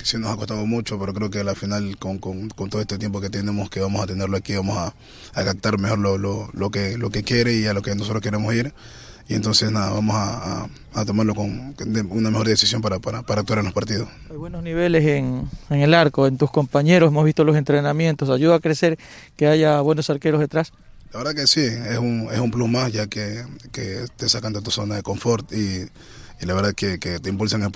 sí 0.03 0.19
nos 0.19 0.31
ha 0.31 0.37
costado 0.37 0.65
mucho, 0.67 0.99
pero 0.99 1.13
creo 1.13 1.31
que 1.31 1.41
al 1.41 1.57
final 1.57 1.97
con, 1.99 2.19
con, 2.19 2.49
con, 2.51 2.71
todo 2.71 2.81
este 2.81 2.99
tiempo 2.99 3.21
que 3.21 3.31
tenemos, 3.31 3.71
que 3.71 3.81
vamos 3.81 4.03
a 4.03 4.07
tenerlo 4.07 4.37
aquí, 4.37 4.55
vamos 4.55 4.79
a, 4.79 4.95
a 5.35 5.45
captar 5.45 5.79
mejor 5.79 5.99
lo, 5.99 6.19
lo, 6.19 6.51
lo, 6.53 6.71
que, 6.71 6.97
lo 6.97 7.11
que 7.11 7.23
quiere 7.23 7.55
y 7.55 7.67
a 7.67 7.75
lo 7.75 7.83
que 7.83 7.95
nosotros 7.95 8.23
queremos 8.23 8.55
ir. 8.55 8.73
Y 9.27 9.35
entonces 9.35 9.71
nada, 9.73 9.91
vamos 9.91 10.15
a, 10.17 10.69
a, 10.95 11.05
tomarlo 11.05 11.35
con 11.35 11.75
una 12.11 12.31
mejor 12.31 12.47
decisión 12.47 12.83
para, 12.83 12.99
para, 12.99 13.23
para, 13.23 13.41
actuar 13.41 13.61
en 13.61 13.65
los 13.65 13.75
partidos. 13.75 14.09
Hay 14.31 14.37
buenos 14.37 14.63
niveles 14.63 15.05
en, 15.05 15.49
en, 15.71 15.81
el 15.81 15.95
arco, 15.95 16.27
en 16.27 16.37
tus 16.37 16.51
compañeros, 16.51 17.09
hemos 17.09 17.25
visto 17.25 17.43
los 17.43 17.57
entrenamientos, 17.57 18.29
ayuda 18.29 18.57
a 18.57 18.61
crecer 18.61 18.99
que 19.37 19.47
haya 19.47 19.81
buenos 19.81 20.11
arqueros 20.11 20.41
detrás. 20.41 20.73
La 21.13 21.19
verdad 21.19 21.35
que 21.35 21.47
sí, 21.47 21.61
es 21.63 21.99
un, 21.99 22.29
es 22.31 22.39
un 22.39 22.51
plus 22.51 22.69
más 22.69 22.93
ya 22.93 23.07
que, 23.07 23.45
que 23.73 24.05
te 24.17 24.29
sacan 24.29 24.53
de 24.53 24.61
tu 24.61 24.71
zona 24.71 24.97
de 24.97 25.03
confort 25.03 25.51
y, 25.53 25.87
y 26.41 26.47
la 26.47 26.55
verdad 26.55 26.75
que, 26.75 26.99
que 26.99 27.19
te 27.19 27.31
impulsan 27.31 27.63
a, 27.63 27.71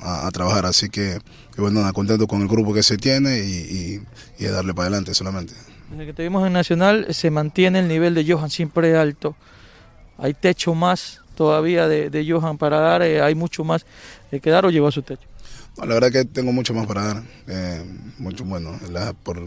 a, 0.00 0.30
trabajar, 0.30 0.64
así 0.64 0.88
que, 0.88 1.18
que, 1.54 1.60
bueno, 1.60 1.92
contento 1.92 2.26
con 2.26 2.40
el 2.40 2.48
grupo 2.48 2.72
que 2.72 2.82
se 2.82 2.96
tiene 2.96 3.40
y, 3.40 4.00
y, 4.38 4.44
y 4.44 4.46
darle 4.46 4.72
para 4.72 4.86
adelante 4.88 5.12
solamente. 5.12 5.52
Desde 5.90 6.06
que 6.06 6.12
te 6.14 6.22
vimos 6.22 6.46
en 6.46 6.52
Nacional 6.54 7.06
se 7.10 7.30
mantiene 7.30 7.80
el 7.80 7.88
nivel 7.88 8.14
de 8.14 8.30
Johan 8.30 8.48
siempre 8.48 8.96
alto 8.96 9.36
hay 10.18 10.34
techo 10.34 10.74
más 10.74 11.20
todavía 11.34 11.88
de, 11.88 12.10
de 12.10 12.30
Johan 12.30 12.58
para 12.58 12.80
dar, 12.80 13.02
eh, 13.02 13.22
hay 13.22 13.34
mucho 13.34 13.64
más 13.64 13.86
de 14.30 14.40
que 14.40 14.50
dar 14.50 14.66
o 14.66 14.70
llegó 14.70 14.88
a 14.88 14.92
su 14.92 15.02
techo. 15.02 15.22
la 15.76 15.86
verdad 15.86 16.10
que 16.10 16.24
tengo 16.24 16.52
mucho 16.52 16.74
más 16.74 16.86
para 16.86 17.04
dar, 17.04 17.22
eh, 17.46 17.84
mucho 18.18 18.44
bueno, 18.44 18.78
la, 18.90 19.12
por 19.12 19.38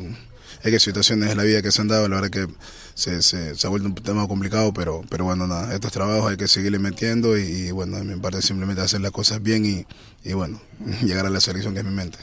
es 0.64 0.72
que 0.72 0.80
situaciones 0.80 1.30
de 1.30 1.36
la 1.36 1.44
vida 1.44 1.62
que 1.62 1.72
se 1.72 1.82
han 1.82 1.88
dado, 1.88 2.08
la 2.08 2.22
verdad 2.22 2.30
que 2.30 2.48
se, 2.94 3.22
se, 3.22 3.56
se, 3.56 3.68
ha 3.68 3.70
vuelto 3.70 3.88
un 3.88 3.96
tema 3.96 4.28
complicado, 4.28 4.74
pero, 4.74 5.02
pero 5.10 5.26
bueno, 5.26 5.48
nada, 5.48 5.74
estos 5.74 5.92
trabajos 5.92 6.30
hay 6.30 6.38
que 6.38 6.48
seguirle 6.48 6.78
metiendo 6.78 7.38
y, 7.38 7.42
y 7.42 7.72
bueno, 7.72 7.98
de 7.98 8.04
mi 8.04 8.20
parte 8.20 8.42
simplemente 8.42 8.82
hacer 8.82 9.02
las 9.02 9.12
cosas 9.12 9.42
bien 9.42 9.66
y, 9.66 9.86
y 10.24 10.34
bueno, 10.34 10.62
llegar 11.02 11.26
a 11.26 11.30
la 11.30 11.42
selección 11.42 11.74
que 11.74 11.80
es 11.80 11.86
mi 11.86 11.94
mente. 11.94 12.20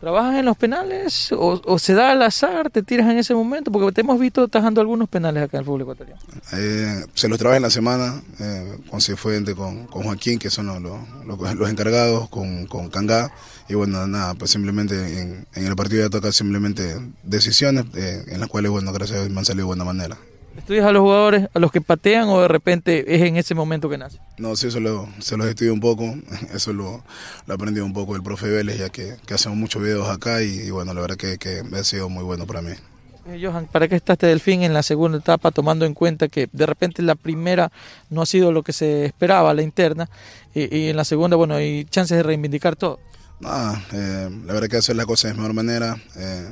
¿Trabajas 0.00 0.36
en 0.36 0.46
los 0.46 0.56
penales 0.56 1.30
o, 1.30 1.78
se 1.78 1.92
da 1.92 2.12
al 2.12 2.22
azar, 2.22 2.70
te 2.70 2.82
tiras 2.82 3.10
en 3.10 3.18
ese 3.18 3.34
momento? 3.34 3.70
Porque 3.70 3.92
te 3.92 4.00
hemos 4.00 4.18
visto 4.18 4.48
tajando 4.48 4.80
algunos 4.80 5.10
penales 5.10 5.42
acá 5.42 5.58
en 5.58 5.60
el 5.60 5.66
fútbol 5.66 5.82
ecuatoriano. 5.82 6.18
Eh, 6.54 7.04
se 7.12 7.28
los 7.28 7.38
trabaja 7.38 7.58
en 7.58 7.62
la 7.64 7.70
semana 7.70 8.22
eh, 8.38 8.78
con 8.88 9.02
Cifuente, 9.02 9.54
con, 9.54 9.86
con 9.88 10.04
Joaquín, 10.04 10.38
que 10.38 10.48
son 10.48 10.68
los, 10.68 10.80
los, 10.80 11.54
los 11.54 11.70
encargados, 11.70 12.30
con, 12.30 12.64
con 12.66 12.88
Cangá. 12.88 13.30
Y 13.68 13.74
bueno, 13.74 14.06
nada, 14.06 14.32
pues 14.34 14.50
simplemente 14.50 15.20
en, 15.20 15.46
en 15.54 15.66
el 15.66 15.76
partido 15.76 16.02
ya 16.02 16.08
toca 16.08 16.32
simplemente 16.32 16.98
decisiones 17.22 17.84
eh, 17.94 18.24
en 18.28 18.40
las 18.40 18.48
cuales, 18.48 18.70
bueno, 18.70 18.92
gracias 18.94 19.18
a 19.18 19.20
Dios 19.20 19.32
me 19.32 19.40
han 19.40 19.44
salido 19.44 19.64
de 19.64 19.68
buena 19.68 19.84
manera. 19.84 20.16
¿Estudias 20.60 20.84
a 20.84 20.92
los 20.92 21.00
jugadores, 21.00 21.48
a 21.54 21.58
los 21.58 21.72
que 21.72 21.80
patean 21.80 22.28
o 22.28 22.42
de 22.42 22.46
repente 22.46 23.16
es 23.16 23.22
en 23.22 23.38
ese 23.38 23.54
momento 23.54 23.88
que 23.88 23.96
nace? 23.96 24.18
No, 24.36 24.54
sí, 24.56 24.66
eso 24.66 24.78
lo, 24.78 25.08
se 25.18 25.38
los 25.38 25.46
estudio 25.46 25.72
un 25.72 25.80
poco, 25.80 26.14
eso 26.54 26.74
lo, 26.74 27.02
lo 27.46 27.54
aprendí 27.54 27.80
un 27.80 27.94
poco 27.94 28.12
del 28.12 28.22
profe 28.22 28.46
Vélez, 28.50 28.78
ya 28.78 28.90
que, 28.90 29.16
que 29.26 29.32
hacemos 29.32 29.56
muchos 29.56 29.82
videos 29.82 30.06
acá 30.10 30.42
y, 30.42 30.70
bueno, 30.70 30.92
la 30.92 31.00
verdad 31.00 31.16
que, 31.16 31.38
que 31.38 31.62
ha 31.72 31.82
sido 31.82 32.10
muy 32.10 32.24
bueno 32.24 32.46
para 32.46 32.60
mí. 32.60 32.72
Eh, 33.26 33.40
Johan, 33.42 33.68
¿para 33.72 33.88
qué 33.88 33.96
está 33.96 34.12
este 34.12 34.26
Delfín 34.26 34.62
en 34.62 34.74
la 34.74 34.82
segunda 34.82 35.16
etapa, 35.16 35.50
tomando 35.50 35.86
en 35.86 35.94
cuenta 35.94 36.28
que 36.28 36.50
de 36.52 36.66
repente 36.66 37.00
la 37.00 37.14
primera 37.14 37.72
no 38.10 38.20
ha 38.20 38.26
sido 38.26 38.52
lo 38.52 38.62
que 38.62 38.74
se 38.74 39.06
esperaba, 39.06 39.54
la 39.54 39.62
interna, 39.62 40.10
y, 40.54 40.76
y 40.76 40.90
en 40.90 40.96
la 40.96 41.04
segunda, 41.04 41.36
bueno, 41.36 41.54
hay 41.54 41.86
chances 41.86 42.18
de 42.18 42.22
reivindicar 42.22 42.76
todo? 42.76 43.00
Nada, 43.40 43.82
eh, 43.94 44.28
la 44.44 44.52
verdad 44.52 44.68
que 44.68 44.76
hacer 44.76 44.94
las 44.94 45.06
cosas 45.06 45.30
de 45.30 45.38
mejor 45.38 45.54
manera. 45.54 45.96
Eh, 46.16 46.50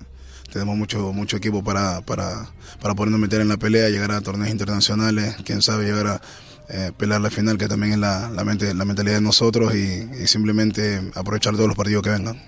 tenemos 0.52 0.76
mucho, 0.76 1.12
mucho 1.12 1.36
equipo 1.36 1.62
para, 1.62 2.00
para, 2.02 2.48
para 2.80 2.94
podernos 2.94 3.20
meter 3.20 3.40
en 3.40 3.48
la 3.48 3.56
pelea, 3.56 3.88
llegar 3.88 4.12
a 4.12 4.20
torneos 4.20 4.50
internacionales, 4.50 5.36
quién 5.44 5.62
sabe 5.62 5.84
llegar 5.84 6.06
a 6.06 6.20
eh, 6.68 6.92
pelear 6.96 7.20
la 7.20 7.30
final, 7.30 7.56
que 7.56 7.68
también 7.68 7.94
es 7.94 7.98
la, 7.98 8.30
la, 8.30 8.44
mente, 8.44 8.74
la 8.74 8.84
mentalidad 8.84 9.16
de 9.16 9.20
nosotros 9.22 9.74
y, 9.74 10.08
y, 10.22 10.26
simplemente 10.26 11.00
aprovechar 11.14 11.54
todos 11.54 11.66
los 11.66 11.76
partidos 11.76 12.02
que 12.02 12.10
vengan. 12.10 12.42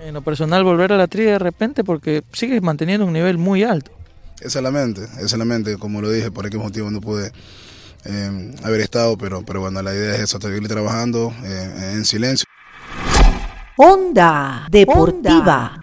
En 0.00 0.14
lo 0.14 0.22
personal, 0.22 0.64
volver 0.64 0.92
a 0.92 0.96
la 0.96 1.06
tri 1.06 1.24
de 1.24 1.38
repente 1.38 1.84
porque 1.84 2.22
sigues 2.32 2.62
manteniendo 2.62 3.06
un 3.06 3.12
nivel 3.12 3.38
muy 3.38 3.64
alto. 3.64 3.92
Esa 4.40 4.58
es 4.58 4.62
la 4.62 4.70
mente, 4.70 5.02
esa 5.02 5.24
es 5.24 5.38
la 5.38 5.44
mente, 5.44 5.76
como 5.78 6.00
lo 6.00 6.10
dije, 6.10 6.30
por 6.30 6.48
qué 6.48 6.58
motivo 6.58 6.90
no 6.90 7.00
pude 7.00 7.32
eh, 8.04 8.54
haber 8.62 8.80
estado, 8.80 9.16
pero, 9.16 9.42
pero 9.42 9.60
bueno, 9.60 9.82
la 9.82 9.94
idea 9.94 10.14
es 10.14 10.20
eso, 10.20 10.40
seguir 10.40 10.66
trabajando 10.68 11.34
eh, 11.44 11.92
en 11.94 12.04
silencio. 12.04 12.46
Onda 13.76 14.66
Deportiva. 14.70 15.80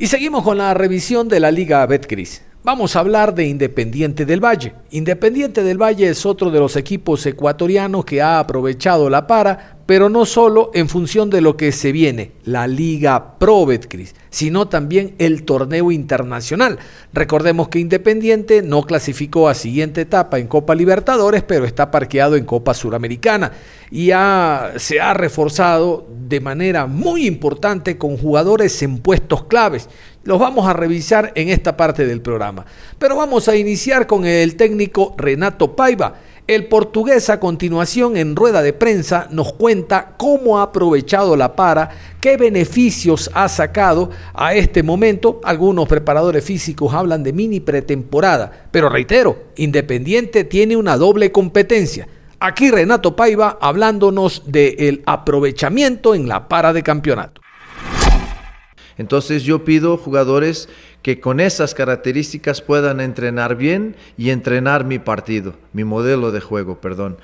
Y 0.00 0.06
seguimos 0.06 0.42
con 0.44 0.56
la 0.56 0.72
revisión 0.72 1.28
de 1.28 1.40
la 1.40 1.50
Liga 1.50 1.84
Betcris. 1.84 2.40
Vamos 2.62 2.94
a 2.94 3.00
hablar 3.00 3.34
de 3.34 3.46
Independiente 3.46 4.26
del 4.26 4.44
Valle. 4.44 4.74
Independiente 4.90 5.62
del 5.62 5.80
Valle 5.80 6.10
es 6.10 6.26
otro 6.26 6.50
de 6.50 6.58
los 6.58 6.76
equipos 6.76 7.24
ecuatorianos 7.24 8.04
que 8.04 8.20
ha 8.20 8.38
aprovechado 8.38 9.08
la 9.08 9.26
para, 9.26 9.78
pero 9.86 10.10
no 10.10 10.26
solo 10.26 10.70
en 10.74 10.90
función 10.90 11.30
de 11.30 11.40
lo 11.40 11.56
que 11.56 11.72
se 11.72 11.90
viene, 11.90 12.32
la 12.44 12.66
Liga 12.66 13.38
Pro 13.38 13.64
Betcris, 13.64 14.14
sino 14.28 14.68
también 14.68 15.14
el 15.18 15.44
torneo 15.44 15.90
internacional. 15.90 16.78
Recordemos 17.14 17.68
que 17.68 17.78
Independiente 17.78 18.60
no 18.60 18.82
clasificó 18.82 19.48
a 19.48 19.54
siguiente 19.54 20.02
etapa 20.02 20.38
en 20.38 20.46
Copa 20.46 20.74
Libertadores, 20.74 21.42
pero 21.42 21.64
está 21.64 21.90
parqueado 21.90 22.36
en 22.36 22.44
Copa 22.44 22.74
Suramericana 22.74 23.52
y 23.90 24.10
se 24.76 25.00
ha 25.00 25.14
reforzado 25.14 26.06
de 26.28 26.40
manera 26.40 26.86
muy 26.86 27.26
importante 27.26 27.96
con 27.96 28.18
jugadores 28.18 28.82
en 28.82 28.98
puestos 28.98 29.44
claves. 29.44 29.88
Los 30.22 30.38
vamos 30.38 30.68
a 30.68 30.74
revisar 30.74 31.32
en 31.34 31.48
esta 31.48 31.76
parte 31.76 32.06
del 32.06 32.20
programa. 32.20 32.66
Pero 32.98 33.16
vamos 33.16 33.48
a 33.48 33.56
iniciar 33.56 34.06
con 34.06 34.26
el 34.26 34.54
técnico 34.56 35.14
Renato 35.16 35.74
Paiva. 35.74 36.14
El 36.46 36.66
portugués 36.66 37.30
a 37.30 37.40
continuación 37.40 38.16
en 38.16 38.36
rueda 38.36 38.60
de 38.60 38.72
prensa 38.72 39.28
nos 39.30 39.52
cuenta 39.54 40.14
cómo 40.18 40.58
ha 40.58 40.64
aprovechado 40.64 41.36
la 41.36 41.54
para, 41.54 41.90
qué 42.20 42.36
beneficios 42.36 43.30
ha 43.34 43.48
sacado 43.48 44.10
a 44.34 44.54
este 44.54 44.82
momento. 44.82 45.40
Algunos 45.42 45.88
preparadores 45.88 46.44
físicos 46.44 46.92
hablan 46.92 47.22
de 47.22 47.32
mini 47.32 47.60
pretemporada, 47.60 48.68
pero 48.70 48.88
reitero, 48.88 49.44
Independiente 49.56 50.44
tiene 50.44 50.76
una 50.76 50.96
doble 50.96 51.32
competencia. 51.32 52.08
Aquí 52.40 52.70
Renato 52.70 53.16
Paiva 53.16 53.58
hablándonos 53.60 54.42
del 54.46 55.02
aprovechamiento 55.06 56.14
en 56.14 56.28
la 56.28 56.48
para 56.48 56.72
de 56.72 56.82
campeonato. 56.82 57.39
Entonces 58.98 59.42
yo 59.42 59.64
pido 59.64 59.96
jugadores 59.96 60.68
que 61.02 61.20
con 61.20 61.40
esas 61.40 61.74
características 61.74 62.60
puedan 62.60 63.00
entrenar 63.00 63.56
bien 63.56 63.96
y 64.16 64.30
entrenar 64.30 64.84
mi 64.84 64.98
partido, 64.98 65.54
mi 65.72 65.84
modelo 65.84 66.32
de 66.32 66.40
juego, 66.40 66.80
perdón. 66.80 67.18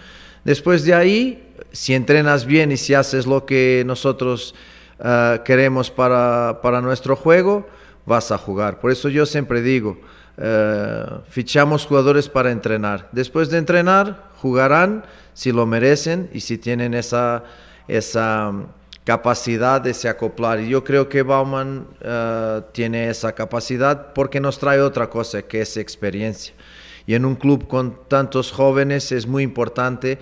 Después 0.44 0.84
de 0.84 0.94
ahí, 0.94 1.52
si 1.72 1.94
entrenas 1.94 2.46
bien 2.46 2.72
y 2.72 2.76
si 2.76 2.94
haces 2.94 3.26
lo 3.26 3.44
que 3.44 3.82
nosotros 3.86 4.54
uh, 5.00 5.42
queremos 5.44 5.90
para, 5.90 6.60
para, 6.62 6.80
nuestro 6.80 7.16
juego, 7.16 7.66
vas 8.06 8.30
a 8.30 8.38
jugar. 8.38 8.80
Por 8.80 8.90
eso 8.90 9.08
yo 9.08 9.26
siempre 9.26 9.60
digo, 9.60 9.98
uh, 10.38 11.20
fichamos 11.28 11.84
jugadores 11.84 12.28
para 12.28 12.52
entrenar. 12.52 13.08
Después 13.12 13.50
de 13.50 13.58
entrenar, 13.58 14.30
jugarán 14.36 15.04
si 15.34 15.52
lo 15.52 15.66
merecen 15.66 16.30
y 16.32 16.40
si 16.40 16.58
tienen 16.58 16.94
esa... 16.94 17.44
esa 17.88 18.52
capacidad 19.06 19.80
de 19.80 19.94
se 19.94 20.08
acoplar. 20.08 20.58
Y 20.60 20.68
yo 20.68 20.82
creo 20.82 21.08
que 21.08 21.22
Bauman 21.22 21.86
uh, 22.04 22.62
tiene 22.72 23.08
esa 23.08 23.32
capacidad 23.36 24.12
porque 24.12 24.40
nos 24.40 24.58
trae 24.58 24.80
otra 24.80 25.08
cosa, 25.08 25.42
que 25.42 25.60
es 25.60 25.76
experiencia. 25.76 26.52
Y 27.06 27.14
en 27.14 27.24
un 27.24 27.36
club 27.36 27.68
con 27.68 28.00
tantos 28.08 28.50
jóvenes 28.50 29.12
es 29.12 29.28
muy 29.28 29.44
importante 29.44 30.18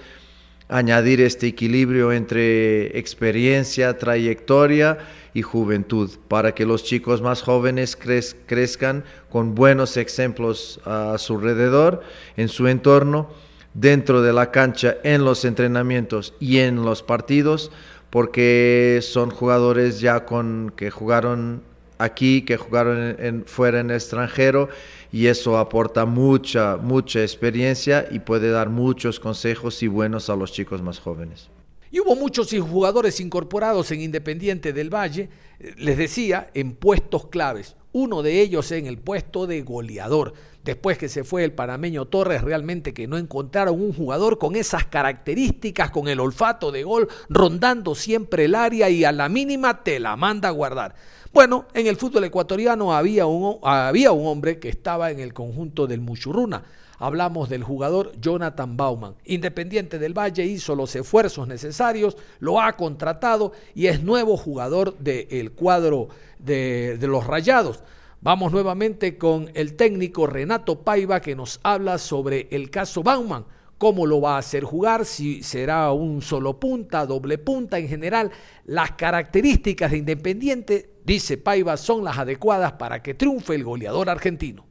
añadir 0.68 1.22
este 1.22 1.46
equilibrio 1.46 2.12
entre 2.12 2.98
experiencia, 2.98 3.96
trayectoria 3.96 4.98
y 5.32 5.40
juventud, 5.40 6.10
para 6.28 6.54
que 6.54 6.66
los 6.66 6.84
chicos 6.84 7.22
más 7.22 7.40
jóvenes 7.40 7.96
crez 7.96 8.36
crezcan 8.44 9.02
con 9.30 9.54
buenos 9.54 9.96
ejemplos 9.96 10.78
a 10.84 11.16
su 11.16 11.36
alrededor, 11.36 12.02
en 12.36 12.48
su 12.48 12.68
entorno, 12.68 13.30
dentro 13.72 14.20
de 14.20 14.34
la 14.34 14.50
cancha, 14.50 14.96
en 15.04 15.24
los 15.24 15.44
entrenamientos 15.46 16.34
y 16.38 16.58
en 16.58 16.84
los 16.84 17.02
partidos, 17.02 17.72
porque 18.14 19.00
son 19.02 19.30
jugadores 19.30 19.98
ya 19.98 20.24
con 20.24 20.72
que 20.76 20.88
jugaron 20.88 21.64
aquí, 21.98 22.42
que 22.42 22.56
jugaron 22.56 23.42
fuera 23.44 23.80
en 23.80 23.90
el 23.90 23.96
extranjero 23.96 24.68
y 25.10 25.26
eso 25.26 25.58
aporta 25.58 26.04
mucha, 26.04 26.76
mucha 26.76 27.22
experiencia 27.22 28.06
y 28.12 28.20
puede 28.20 28.50
dar 28.50 28.68
muchos 28.68 29.18
consejos 29.18 29.82
y 29.82 29.88
buenos 29.88 30.30
a 30.30 30.36
los 30.36 30.52
chicos 30.52 30.80
más 30.80 31.00
jóvenes. 31.00 31.50
Y 31.90 31.98
hubo 31.98 32.14
muchos 32.14 32.52
jugadores 32.52 33.18
incorporados 33.18 33.90
en 33.90 34.00
Independiente 34.00 34.72
del 34.72 34.94
Valle, 34.94 35.28
les 35.76 35.98
decía, 35.98 36.52
en 36.54 36.70
puestos 36.70 37.26
claves. 37.26 37.74
Uno 37.94 38.22
de 38.24 38.40
ellos 38.40 38.72
en 38.72 38.86
el 38.86 38.98
puesto 38.98 39.46
de 39.46 39.62
goleador. 39.62 40.34
Después 40.64 40.98
que 40.98 41.08
se 41.08 41.22
fue 41.22 41.44
el 41.44 41.52
panameño 41.52 42.06
Torres, 42.06 42.42
realmente 42.42 42.92
que 42.92 43.06
no 43.06 43.16
encontraron 43.18 43.80
un 43.80 43.92
jugador 43.92 44.38
con 44.38 44.56
esas 44.56 44.84
características, 44.84 45.92
con 45.92 46.08
el 46.08 46.18
olfato 46.18 46.72
de 46.72 46.82
gol, 46.82 47.08
rondando 47.28 47.94
siempre 47.94 48.46
el 48.46 48.56
área 48.56 48.90
y 48.90 49.04
a 49.04 49.12
la 49.12 49.28
mínima 49.28 49.84
te 49.84 50.00
la 50.00 50.16
manda 50.16 50.48
a 50.48 50.52
guardar. 50.52 50.96
Bueno, 51.32 51.66
en 51.72 51.86
el 51.86 51.94
fútbol 51.94 52.24
ecuatoriano 52.24 52.92
había 52.92 53.26
un, 53.26 53.58
había 53.62 54.10
un 54.10 54.26
hombre 54.26 54.58
que 54.58 54.70
estaba 54.70 55.12
en 55.12 55.20
el 55.20 55.32
conjunto 55.32 55.86
del 55.86 56.00
Muchurruna. 56.00 56.64
Hablamos 56.98 57.48
del 57.48 57.64
jugador 57.64 58.12
Jonathan 58.20 58.76
Bauman. 58.76 59.14
Independiente 59.24 59.98
del 59.98 60.16
Valle 60.16 60.44
hizo 60.44 60.74
los 60.74 60.94
esfuerzos 60.94 61.48
necesarios, 61.48 62.16
lo 62.38 62.60
ha 62.60 62.72
contratado 62.74 63.52
y 63.74 63.86
es 63.86 64.02
nuevo 64.02 64.36
jugador 64.36 64.96
del 64.98 65.52
cuadro 65.52 66.08
de, 66.38 66.96
de 66.98 67.06
los 67.06 67.26
Rayados. 67.26 67.82
Vamos 68.20 68.52
nuevamente 68.52 69.18
con 69.18 69.50
el 69.54 69.74
técnico 69.74 70.26
Renato 70.26 70.80
Paiva 70.80 71.20
que 71.20 71.36
nos 71.36 71.60
habla 71.62 71.98
sobre 71.98 72.48
el 72.50 72.70
caso 72.70 73.02
Bauman, 73.02 73.44
cómo 73.76 74.06
lo 74.06 74.20
va 74.20 74.36
a 74.36 74.38
hacer 74.38 74.64
jugar, 74.64 75.04
si 75.04 75.42
será 75.42 75.92
un 75.92 76.22
solo 76.22 76.58
punta, 76.58 77.04
doble 77.04 77.36
punta, 77.36 77.78
en 77.78 77.86
general, 77.88 78.30
las 78.64 78.92
características 78.92 79.90
de 79.90 79.98
Independiente, 79.98 80.90
dice 81.04 81.36
Paiva, 81.36 81.76
son 81.76 82.02
las 82.02 82.16
adecuadas 82.16 82.72
para 82.72 83.02
que 83.02 83.12
triunfe 83.12 83.54
el 83.54 83.64
goleador 83.64 84.08
argentino. 84.08 84.64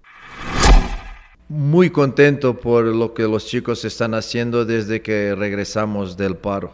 Muy 1.49 1.89
contento 1.89 2.57
por 2.57 2.85
lo 2.85 3.13
que 3.13 3.23
los 3.23 3.45
chicos 3.45 3.83
están 3.83 4.13
haciendo 4.13 4.63
desde 4.63 5.01
que 5.01 5.35
regresamos 5.35 6.15
del 6.15 6.37
paro. 6.37 6.71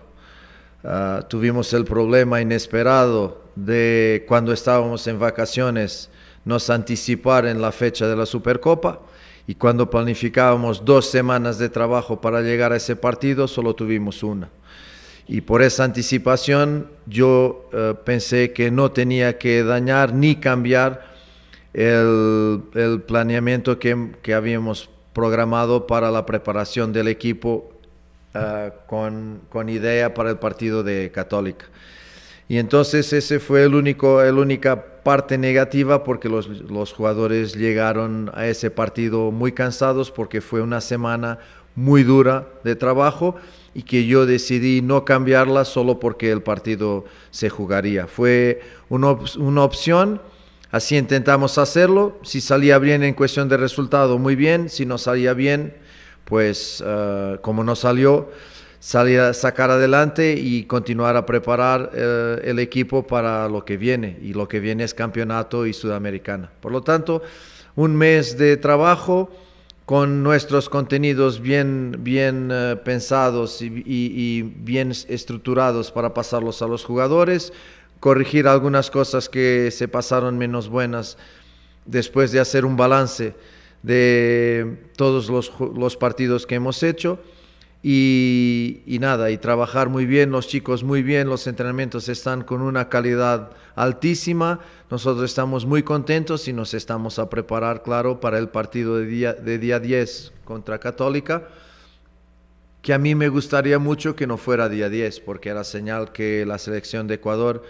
Uh, 0.83 1.23
tuvimos 1.27 1.73
el 1.73 1.85
problema 1.85 2.39
inesperado 2.39 3.41
de 3.55 4.23
cuando 4.27 4.53
estábamos 4.53 5.07
en 5.07 5.17
vacaciones 5.17 6.09
nos 6.45 6.69
anticipar 6.69 7.47
en 7.47 7.59
la 7.61 7.71
fecha 7.71 8.07
de 8.07 8.15
la 8.15 8.27
Supercopa 8.27 9.01
y 9.47 9.55
cuando 9.55 9.89
planificábamos 9.89 10.85
dos 10.85 11.09
semanas 11.09 11.57
de 11.57 11.69
trabajo 11.69 12.21
para 12.21 12.41
llegar 12.41 12.71
a 12.71 12.77
ese 12.77 12.95
partido 12.95 13.47
solo 13.47 13.73
tuvimos 13.73 14.21
una. 14.21 14.49
Y 15.27 15.41
por 15.41 15.63
esa 15.63 15.83
anticipación 15.83 16.91
yo 17.07 17.67
uh, 17.73 17.95
pensé 18.05 18.53
que 18.53 18.69
no 18.69 18.91
tenía 18.91 19.39
que 19.39 19.63
dañar 19.63 20.13
ni 20.13 20.35
cambiar 20.35 21.08
el, 21.73 22.63
el 22.73 23.01
planeamiento 23.01 23.79
que, 23.79 24.11
que, 24.21 24.33
habíamos 24.33 24.89
programado 25.13 25.87
para 25.87 26.11
la 26.11 26.25
preparación 26.25 26.93
del 26.93 27.07
equipo 27.07 27.71
uh, 28.33 28.71
con, 28.87 29.41
con, 29.49 29.69
idea 29.69 30.13
para 30.13 30.31
el 30.31 30.37
partido 30.39 30.83
de 30.83 31.11
Católica. 31.11 31.65
Y 32.47 32.57
entonces 32.57 33.13
ese 33.13 33.39
fue 33.39 33.63
el 33.63 33.75
único, 33.75 34.23
la 34.23 34.31
única 34.33 35.03
parte 35.03 35.37
negativa 35.37 36.03
porque 36.03 36.29
los, 36.29 36.47
los 36.47 36.93
jugadores 36.93 37.55
llegaron 37.55 38.31
a 38.33 38.47
ese 38.47 38.71
partido 38.71 39.31
muy 39.31 39.51
cansados 39.51 40.09
porque 40.09 40.41
fue 40.41 40.61
una 40.61 40.81
semana 40.81 41.37
muy 41.75 42.03
dura 42.03 42.47
de 42.63 42.75
trabajo 42.75 43.35
y 43.73 43.83
que 43.83 44.05
yo 44.05 44.25
decidí 44.25 44.81
no 44.81 45.05
cambiarla 45.05 45.63
solo 45.63 45.99
porque 45.99 46.31
el 46.31 46.41
partido 46.41 47.05
se 47.29 47.49
jugaría. 47.49 48.07
Fue 48.07 48.61
una, 48.89 49.15
una 49.37 49.63
opción 49.63 50.19
Así 50.71 50.97
intentamos 50.97 51.57
hacerlo. 51.57 52.19
Si 52.21 52.41
salía 52.41 52.77
bien 52.77 53.01
en 53.01 53.15
cuestión 53.15 53.49
de 53.49 53.57
resultado, 53.57 54.19
muy 54.19 54.35
bien. 54.35 54.69
Si 54.69 54.85
no 54.85 54.99
salía 54.99 55.33
bien, 55.33 55.73
pues 56.25 56.81
uh, 56.81 57.41
como 57.41 57.63
no 57.63 57.75
salió, 57.75 58.29
salir 58.79 59.19
a 59.19 59.33
sacar 59.33 59.71
adelante 59.71 60.35
y 60.37 60.65
continuar 60.65 61.15
a 61.15 61.25
preparar 61.25 61.89
uh, 61.91 62.47
el 62.47 62.59
equipo 62.59 63.07
para 63.07 63.49
lo 63.49 63.65
que 63.65 63.77
viene. 63.77 64.19
Y 64.21 64.33
lo 64.33 64.47
que 64.47 64.59
viene 64.59 64.83
es 64.83 64.93
campeonato 64.93 65.65
y 65.65 65.73
sudamericana. 65.73 66.51
Por 66.59 66.71
lo 66.71 66.83
tanto, 66.83 67.23
un 67.75 67.95
mes 67.95 68.37
de 68.37 68.55
trabajo 68.57 69.31
con 69.85 70.21
nuestros 70.21 70.69
contenidos 70.69 71.41
bien, 71.41 71.95
bien 72.01 72.51
uh, 72.51 72.77
pensados 72.83 73.59
y 73.63 74.43
bien 74.43 74.91
estructurados 74.91 75.91
para 75.91 76.13
pasarlos 76.13 76.61
a 76.61 76.67
los 76.67 76.85
jugadores 76.85 77.53
corregir 77.99 78.47
algunas 78.47 78.89
cosas 78.89 79.29
que 79.29 79.71
se 79.71 79.87
pasaron 79.87 80.37
menos 80.37 80.69
buenas 80.69 81.17
después 81.85 82.31
de 82.31 82.39
hacer 82.39 82.65
un 82.65 82.77
balance 82.77 83.35
de 83.83 84.77
todos 84.95 85.29
los, 85.29 85.51
los 85.75 85.97
partidos 85.97 86.45
que 86.45 86.55
hemos 86.55 86.83
hecho. 86.83 87.19
Y, 87.81 88.97
nada, 88.99 89.31
y 89.31 89.37
trabajar 89.37 89.87
muy 89.87 90.05
bien, 90.05 90.31
los 90.31 90.47
chicos 90.47 90.83
muy 90.83 91.01
bien, 91.01 91.29
los 91.29 91.47
entrenamientos 91.47 92.09
están 92.09 92.43
con 92.43 92.61
una 92.61 92.89
calidad 92.89 93.51
altísima, 93.75 94.59
nosotros 94.91 95.23
estamos 95.23 95.65
muy 95.65 95.83
contentos 95.83 96.49
y 96.49 96.53
nos 96.53 96.73
estamos 96.73 97.19
a 97.19 97.29
preparar, 97.29 97.81
claro, 97.81 98.19
para 98.19 98.37
el 98.37 98.49
partido 98.49 98.97
de 98.97 99.05
día, 99.05 99.33
de 99.33 99.57
día 99.59 99.79
10 99.79 100.33
contra 100.43 100.77
Católica, 100.79 101.47
que 102.81 102.93
a 102.93 102.97
mí 102.97 103.15
me 103.15 103.29
gustaría 103.29 103.79
mucho 103.79 104.13
que 104.13 104.27
no 104.27 104.35
fuera 104.37 104.67
día 104.67 104.89
10, 104.89 105.21
porque 105.21 105.47
era 105.47 105.63
señal 105.63 106.11
que 106.11 106.45
la 106.45 106.57
selección 106.57 107.07
de 107.07 107.15
Ecuador 107.15 107.63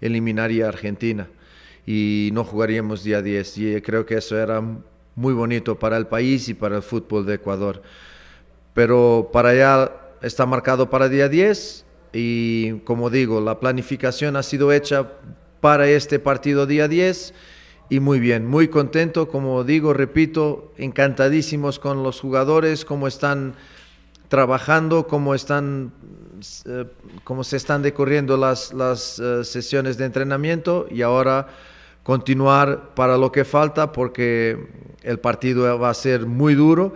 eliminaría 0.00 0.66
a 0.66 0.68
Argentina 0.68 1.28
y 1.86 2.30
no 2.32 2.44
jugaríamos 2.44 3.04
día 3.04 3.22
10. 3.22 3.58
Y 3.58 3.80
creo 3.80 4.04
que 4.06 4.16
eso 4.16 4.38
era 4.38 4.62
muy 5.14 5.32
bonito 5.34 5.78
para 5.78 5.96
el 5.96 6.06
país 6.06 6.48
y 6.48 6.54
para 6.54 6.76
el 6.76 6.82
fútbol 6.82 7.24
de 7.26 7.34
Ecuador. 7.34 7.82
Pero 8.74 9.30
para 9.32 9.50
allá 9.50 9.92
está 10.22 10.46
marcado 10.46 10.90
para 10.90 11.08
día 11.08 11.28
10 11.28 11.84
y 12.12 12.72
como 12.80 13.10
digo, 13.10 13.40
la 13.40 13.60
planificación 13.60 14.36
ha 14.36 14.42
sido 14.42 14.72
hecha 14.72 15.12
para 15.60 15.88
este 15.88 16.18
partido 16.18 16.66
día 16.66 16.88
10 16.88 17.34
y 17.88 18.00
muy 18.00 18.18
bien, 18.18 18.46
muy 18.46 18.68
contento, 18.68 19.28
como 19.28 19.62
digo, 19.62 19.92
repito, 19.92 20.72
encantadísimos 20.76 21.78
con 21.78 22.02
los 22.02 22.20
jugadores, 22.20 22.84
cómo 22.84 23.06
están 23.06 23.54
trabajando, 24.28 25.06
cómo 25.06 25.34
están 25.34 25.92
eh, 26.66 26.84
cómo 27.24 27.44
se 27.44 27.56
están 27.56 27.82
decorriendo 27.82 28.36
las, 28.36 28.72
uh, 28.72 29.42
sesiones 29.42 29.96
de 29.96 30.04
entrenamiento 30.04 30.86
y 30.90 31.02
ahora 31.02 31.48
continuar 32.02 32.94
para 32.94 33.16
lo 33.16 33.32
que 33.32 33.44
falta 33.44 33.92
porque 33.92 34.68
el 35.02 35.18
partido 35.18 35.78
va 35.78 35.90
a 35.90 35.94
ser 35.94 36.26
muy 36.26 36.54
duro 36.54 36.94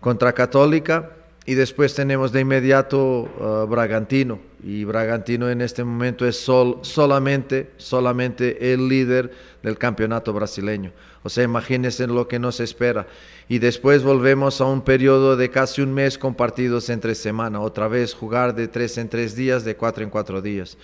contra 0.00 0.32
Católica 0.32 1.10
y 1.48 1.54
después 1.54 1.94
tenemos 1.94 2.30
de 2.30 2.42
inmediato 2.42 2.98
uh, 3.22 3.66
Bragantino 3.66 4.38
y 4.62 4.84
Bragantino 4.84 5.48
en 5.48 5.62
este 5.62 5.82
momento 5.82 6.26
es 6.26 6.38
sol, 6.38 6.80
solamente, 6.82 7.70
solamente 7.78 8.74
el 8.74 8.86
líder 8.86 9.32
del 9.62 9.78
campeonato 9.78 10.34
brasileño. 10.34 10.92
O 11.22 11.30
sea, 11.30 11.44
imagínense 11.44 12.06
lo 12.06 12.28
que 12.28 12.38
nos 12.38 12.60
espera. 12.60 13.06
Y 13.48 13.60
después 13.60 14.02
volvemos 14.02 14.60
a 14.60 14.66
un 14.66 14.82
periodo 14.82 15.38
de 15.38 15.48
casi 15.48 15.80
un 15.80 15.94
mes 15.94 16.18
con 16.18 16.34
partidos 16.34 16.90
entre 16.90 17.14
semana. 17.14 17.62
Otra 17.62 17.88
vez 17.88 18.12
jugar 18.12 18.54
de 18.54 18.68
tres 18.68 18.98
en 18.98 19.08
tres 19.08 19.34
días, 19.34 19.64
de 19.64 19.74
cuatro 19.74 20.04
en 20.04 20.10
cuatro 20.10 20.42
días. 20.42 20.76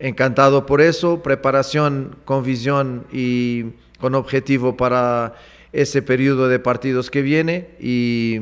Encantado 0.00 0.66
por 0.66 0.80
eso, 0.80 1.22
preparación 1.22 2.16
con 2.24 2.42
visión 2.42 3.06
y 3.12 3.66
con 4.00 4.16
objetivo 4.16 4.76
para 4.76 5.36
ese 5.72 6.02
periodo 6.02 6.48
de 6.48 6.58
partidos 6.58 7.12
que 7.12 7.22
viene 7.22 7.76
y 7.78 8.40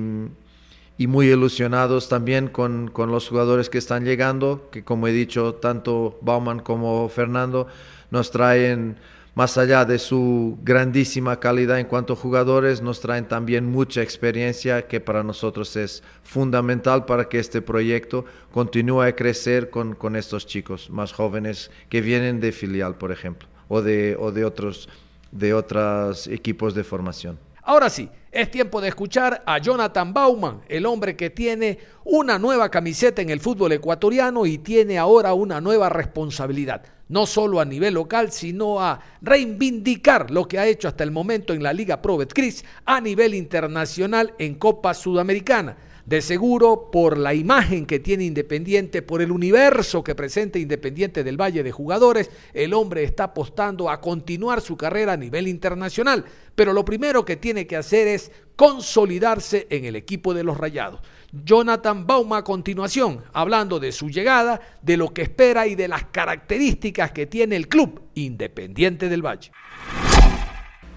y 0.98 1.06
muy 1.06 1.28
ilusionados 1.28 2.08
también 2.08 2.48
con, 2.48 2.88
con, 2.88 3.10
los 3.10 3.28
jugadores 3.28 3.70
que 3.70 3.78
están 3.78 4.04
llegando, 4.04 4.68
que 4.70 4.84
como 4.84 5.08
he 5.08 5.12
dicho, 5.12 5.54
tanto 5.54 6.18
Bauman 6.22 6.60
como 6.60 7.08
Fernando 7.08 7.66
nos 8.10 8.30
traen, 8.30 8.96
más 9.34 9.56
allá 9.56 9.86
de 9.86 9.98
su 9.98 10.58
grandísima 10.62 11.40
calidad 11.40 11.80
en 11.80 11.86
cuanto 11.86 12.12
a 12.12 12.16
jugadores, 12.16 12.82
nos 12.82 13.00
traen 13.00 13.26
también 13.26 13.70
mucha 13.70 14.02
experiencia 14.02 14.86
que 14.86 15.00
para 15.00 15.22
nosotros 15.22 15.74
es 15.76 16.02
fundamental 16.22 17.06
para 17.06 17.28
que 17.28 17.38
este 17.38 17.62
proyecto 17.62 18.26
continúe 18.52 19.00
a 19.00 19.16
crecer 19.16 19.70
con, 19.70 19.94
con 19.94 20.16
estos 20.16 20.46
chicos 20.46 20.90
más 20.90 21.12
jóvenes 21.12 21.70
que 21.88 22.02
vienen 22.02 22.40
de 22.40 22.52
filial, 22.52 22.96
por 22.96 23.10
ejemplo, 23.10 23.48
o 23.68 23.80
de, 23.80 24.16
o 24.20 24.30
de 24.30 24.44
otros 24.44 24.88
de 25.32 25.54
otros 25.54 26.28
equipos 26.28 26.74
de 26.74 26.84
formación. 26.84 27.38
Ahora 27.64 27.88
sí, 27.90 28.08
es 28.32 28.50
tiempo 28.50 28.80
de 28.80 28.88
escuchar 28.88 29.44
a 29.46 29.58
Jonathan 29.58 30.12
Bauman, 30.12 30.62
el 30.68 30.84
hombre 30.84 31.14
que 31.14 31.30
tiene 31.30 31.78
una 32.04 32.36
nueva 32.36 32.68
camiseta 32.70 33.22
en 33.22 33.30
el 33.30 33.38
fútbol 33.38 33.70
ecuatoriano 33.70 34.46
y 34.46 34.58
tiene 34.58 34.98
ahora 34.98 35.32
una 35.34 35.60
nueva 35.60 35.88
responsabilidad, 35.88 36.82
no 37.08 37.24
solo 37.24 37.60
a 37.60 37.64
nivel 37.64 37.94
local, 37.94 38.32
sino 38.32 38.80
a 38.80 38.98
reivindicar 39.20 40.32
lo 40.32 40.48
que 40.48 40.58
ha 40.58 40.66
hecho 40.66 40.88
hasta 40.88 41.04
el 41.04 41.12
momento 41.12 41.52
en 41.52 41.62
la 41.62 41.72
Liga 41.72 42.02
Pro 42.02 42.16
Betcris 42.16 42.64
a 42.84 43.00
nivel 43.00 43.32
internacional 43.32 44.34
en 44.38 44.56
Copa 44.56 44.92
Sudamericana. 44.92 45.76
De 46.04 46.20
seguro, 46.20 46.90
por 46.90 47.16
la 47.16 47.32
imagen 47.32 47.86
que 47.86 48.00
tiene 48.00 48.24
Independiente, 48.24 49.02
por 49.02 49.22
el 49.22 49.30
universo 49.30 50.02
que 50.02 50.16
presenta 50.16 50.58
Independiente 50.58 51.22
del 51.22 51.40
Valle 51.40 51.62
de 51.62 51.70
jugadores, 51.70 52.28
el 52.52 52.74
hombre 52.74 53.04
está 53.04 53.24
apostando 53.24 53.88
a 53.88 54.00
continuar 54.00 54.60
su 54.60 54.76
carrera 54.76 55.12
a 55.12 55.16
nivel 55.16 55.46
internacional. 55.46 56.24
Pero 56.56 56.72
lo 56.72 56.84
primero 56.84 57.24
que 57.24 57.36
tiene 57.36 57.68
que 57.68 57.76
hacer 57.76 58.08
es 58.08 58.32
consolidarse 58.56 59.68
en 59.70 59.84
el 59.84 59.94
equipo 59.94 60.34
de 60.34 60.42
los 60.42 60.58
Rayados. 60.58 61.00
Jonathan 61.32 62.06
Bauma 62.06 62.38
a 62.38 62.44
continuación, 62.44 63.20
hablando 63.32 63.78
de 63.78 63.92
su 63.92 64.10
llegada, 64.10 64.60
de 64.82 64.96
lo 64.96 65.14
que 65.14 65.22
espera 65.22 65.66
y 65.68 65.76
de 65.76 65.88
las 65.88 66.04
características 66.06 67.12
que 67.12 67.26
tiene 67.26 67.54
el 67.56 67.68
club 67.68 68.02
Independiente 68.14 69.08
del 69.08 69.24
Valle. 69.24 69.52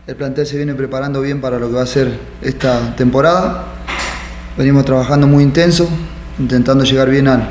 El 0.07 0.15
plantel 0.15 0.45
se 0.45 0.57
viene 0.57 0.73
preparando 0.73 1.21
bien 1.21 1.39
para 1.41 1.57
lo 1.57 1.67
que 1.67 1.75
va 1.75 1.83
a 1.83 1.87
ser 1.87 2.11
esta 2.41 2.95
temporada 2.95 3.84
venimos 4.57 4.85
trabajando 4.85 5.27
muy 5.27 5.43
intenso, 5.43 5.87
intentando 6.39 6.83
llegar 6.83 7.09
bien 7.09 7.27
al, 7.27 7.49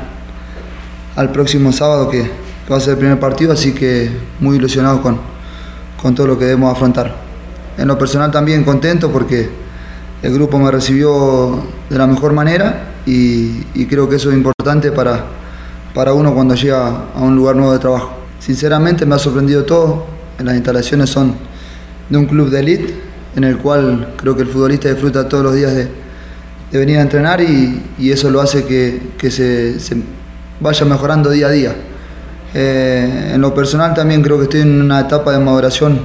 al 1.15 1.31
próximo 1.31 1.71
sábado 1.71 2.09
que, 2.09 2.45
va 2.71 2.77
a 2.77 2.79
ser 2.79 2.93
el 2.93 2.97
primer 2.97 3.19
partido, 3.19 3.53
así 3.53 3.73
que 3.73 4.09
muy 4.39 4.57
ilusionado 4.57 4.99
con, 4.99 5.19
con 6.01 6.15
todo 6.15 6.25
lo 6.25 6.39
que 6.39 6.45
debemos 6.45 6.71
afrontar. 6.71 7.15
En 7.77 7.87
lo 7.87 7.95
personal 7.95 8.31
también 8.31 8.63
contento 8.63 9.11
porque 9.11 9.47
el 10.23 10.33
grupo 10.33 10.57
me 10.57 10.71
recibió 10.71 11.63
de 11.87 11.97
la 11.97 12.07
mejor 12.07 12.33
manera 12.33 12.93
y, 13.05 13.63
y 13.75 13.85
creo 13.85 14.09
que 14.09 14.15
eso 14.15 14.31
es 14.31 14.37
importante 14.37 14.91
para, 14.91 15.25
para 15.93 16.13
uno 16.13 16.33
cuando 16.33 16.55
llega 16.55 17.03
a 17.13 17.19
un 17.19 17.35
lugar 17.35 17.55
nuevo 17.55 17.71
de 17.71 17.77
trabajo. 17.77 18.13
Sinceramente 18.39 19.05
me 19.05 19.13
ha 19.13 19.19
sorprendido 19.19 19.63
todo, 19.63 20.07
las 20.39 20.55
instalaciones 20.55 21.11
son 21.11 21.35
de 22.09 22.17
un 22.17 22.25
club 22.25 22.49
de 22.49 22.61
elite 22.61 22.95
en 23.35 23.43
el 23.43 23.59
cual 23.59 24.15
creo 24.17 24.35
que 24.35 24.41
el 24.41 24.47
futbolista 24.47 24.89
disfruta 24.89 25.29
todos 25.29 25.43
los 25.43 25.53
días 25.53 25.75
de, 25.75 26.04
de 26.71 26.79
venir 26.79 26.97
a 26.97 27.01
entrenar 27.01 27.41
y, 27.41 27.81
y 27.97 28.11
eso 28.11 28.29
lo 28.29 28.41
hace 28.41 28.65
que, 28.65 29.01
que 29.17 29.31
se, 29.31 29.79
se, 29.79 29.97
vaya 30.59 30.85
mejorando 30.85 31.29
día 31.29 31.47
a 31.47 31.51
día. 31.51 31.75
Eh, 32.53 33.31
en 33.33 33.41
lo 33.41 33.53
personal 33.53 33.93
también 33.93 34.21
creo 34.21 34.37
que 34.37 34.43
estoy 34.43 34.61
en 34.61 34.81
una 34.81 35.01
etapa 35.01 35.31
de 35.31 35.39
maduración 35.39 35.99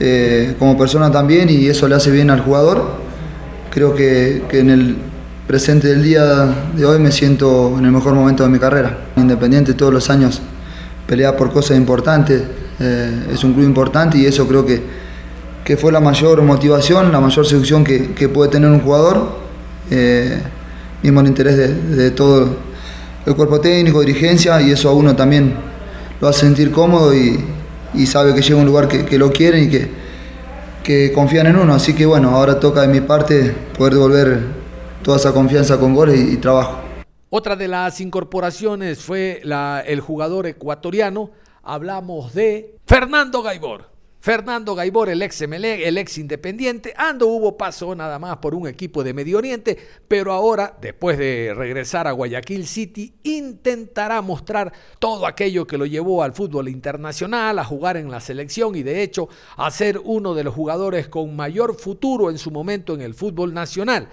eh, 0.00 0.56
como 0.58 0.76
persona 0.76 1.10
también 1.10 1.48
y 1.48 1.66
eso 1.66 1.86
le 1.88 1.94
hace 1.94 2.10
bien 2.10 2.30
al 2.30 2.40
jugador. 2.40 2.98
Creo 3.70 3.94
que, 3.94 4.42
que, 4.48 4.60
en 4.60 4.70
el 4.70 4.96
presente 5.46 5.88
del 5.88 6.02
día 6.02 6.24
de 6.74 6.84
hoy 6.84 6.98
me 6.98 7.12
siento 7.12 7.76
en 7.78 7.84
el 7.84 7.92
mejor 7.92 8.14
momento 8.14 8.42
de 8.42 8.48
mi 8.48 8.58
carrera. 8.58 8.98
Independiente 9.16 9.74
todos 9.74 9.92
los 9.92 10.10
años 10.10 10.42
pelea 11.08 11.34
por 11.36 11.50
cosas 11.50 11.78
importantes, 11.78 12.42
eh, 12.78 13.28
es 13.32 13.42
un 13.42 13.54
club 13.54 13.64
importante 13.64 14.18
y 14.18 14.26
eso 14.26 14.46
creo 14.46 14.66
que, 14.66 14.82
que 15.64 15.76
fue 15.78 15.90
la 15.90 16.00
mayor 16.00 16.42
motivación, 16.42 17.10
la 17.10 17.18
mayor 17.18 17.46
seducción 17.46 17.82
que, 17.82 18.12
que 18.12 18.28
puede 18.28 18.50
tener 18.50 18.70
un 18.70 18.80
jugador, 18.80 19.47
eh, 19.90 20.40
mismo 21.02 21.20
el 21.20 21.26
interés 21.26 21.56
de, 21.56 22.10
todo 22.10 22.56
el 23.26 23.34
cuerpo 23.34 23.60
técnico, 23.60 24.00
dirigencia 24.00 24.60
y 24.60 24.70
eso 24.70 24.88
a 24.88 24.92
uno 24.92 25.14
también 25.14 25.54
lo 26.20 26.28
hace 26.28 26.40
sentir 26.40 26.70
cómodo 26.72 27.14
y, 27.14 27.44
sabe 28.06 28.34
que 28.34 28.42
llega 28.42 28.56
a 28.56 28.60
un 28.60 28.66
lugar 28.66 28.88
que, 28.88 29.18
lo 29.18 29.32
quieren 29.32 29.64
y 29.64 29.88
que, 30.82 31.12
confían 31.12 31.46
en 31.48 31.56
uno. 31.56 31.74
Así 31.74 31.94
que 31.94 32.06
bueno, 32.06 32.30
ahora 32.30 32.58
toca 32.58 32.82
de 32.82 32.88
mi 32.88 33.00
parte 33.00 33.54
poder 33.76 33.94
devolver 33.94 34.40
toda 35.02 35.18
esa 35.18 35.32
confianza 35.32 35.78
con 35.78 35.94
goles 35.94 36.18
y, 36.18 36.36
trabajo. 36.36 36.78
Otra 37.30 37.56
de 37.56 37.68
las 37.68 38.00
incorporaciones 38.00 39.00
fue 39.00 39.42
el 39.86 40.00
jugador 40.00 40.46
ecuatoriano. 40.46 41.30
Hablamos 41.62 42.32
de 42.32 42.76
Fernando 42.86 43.42
Gaibor. 43.42 43.97
Fernando 44.20 44.74
Gaibor, 44.74 45.08
el 45.08 45.22
ex 45.22 45.46
MLE, 45.46 45.86
el 45.86 45.96
ex 45.96 46.18
Independiente, 46.18 46.92
ando 46.96 47.28
hubo 47.28 47.56
paso 47.56 47.94
nada 47.94 48.18
más 48.18 48.38
por 48.38 48.52
un 48.52 48.66
equipo 48.66 49.04
de 49.04 49.14
Medio 49.14 49.38
Oriente, 49.38 49.78
pero 50.08 50.32
ahora, 50.32 50.76
después 50.80 51.16
de 51.16 51.54
regresar 51.56 52.08
a 52.08 52.12
Guayaquil 52.12 52.66
City, 52.66 53.14
intentará 53.22 54.20
mostrar 54.20 54.72
todo 54.98 55.24
aquello 55.24 55.68
que 55.68 55.78
lo 55.78 55.86
llevó 55.86 56.24
al 56.24 56.32
fútbol 56.32 56.68
internacional, 56.68 57.60
a 57.60 57.64
jugar 57.64 57.96
en 57.96 58.10
la 58.10 58.18
selección 58.20 58.74
y 58.74 58.82
de 58.82 59.02
hecho 59.02 59.28
a 59.56 59.70
ser 59.70 60.00
uno 60.02 60.34
de 60.34 60.42
los 60.42 60.54
jugadores 60.54 61.06
con 61.06 61.36
mayor 61.36 61.76
futuro 61.76 62.28
en 62.28 62.38
su 62.38 62.50
momento 62.50 62.94
en 62.94 63.02
el 63.02 63.14
fútbol 63.14 63.54
nacional. 63.54 64.08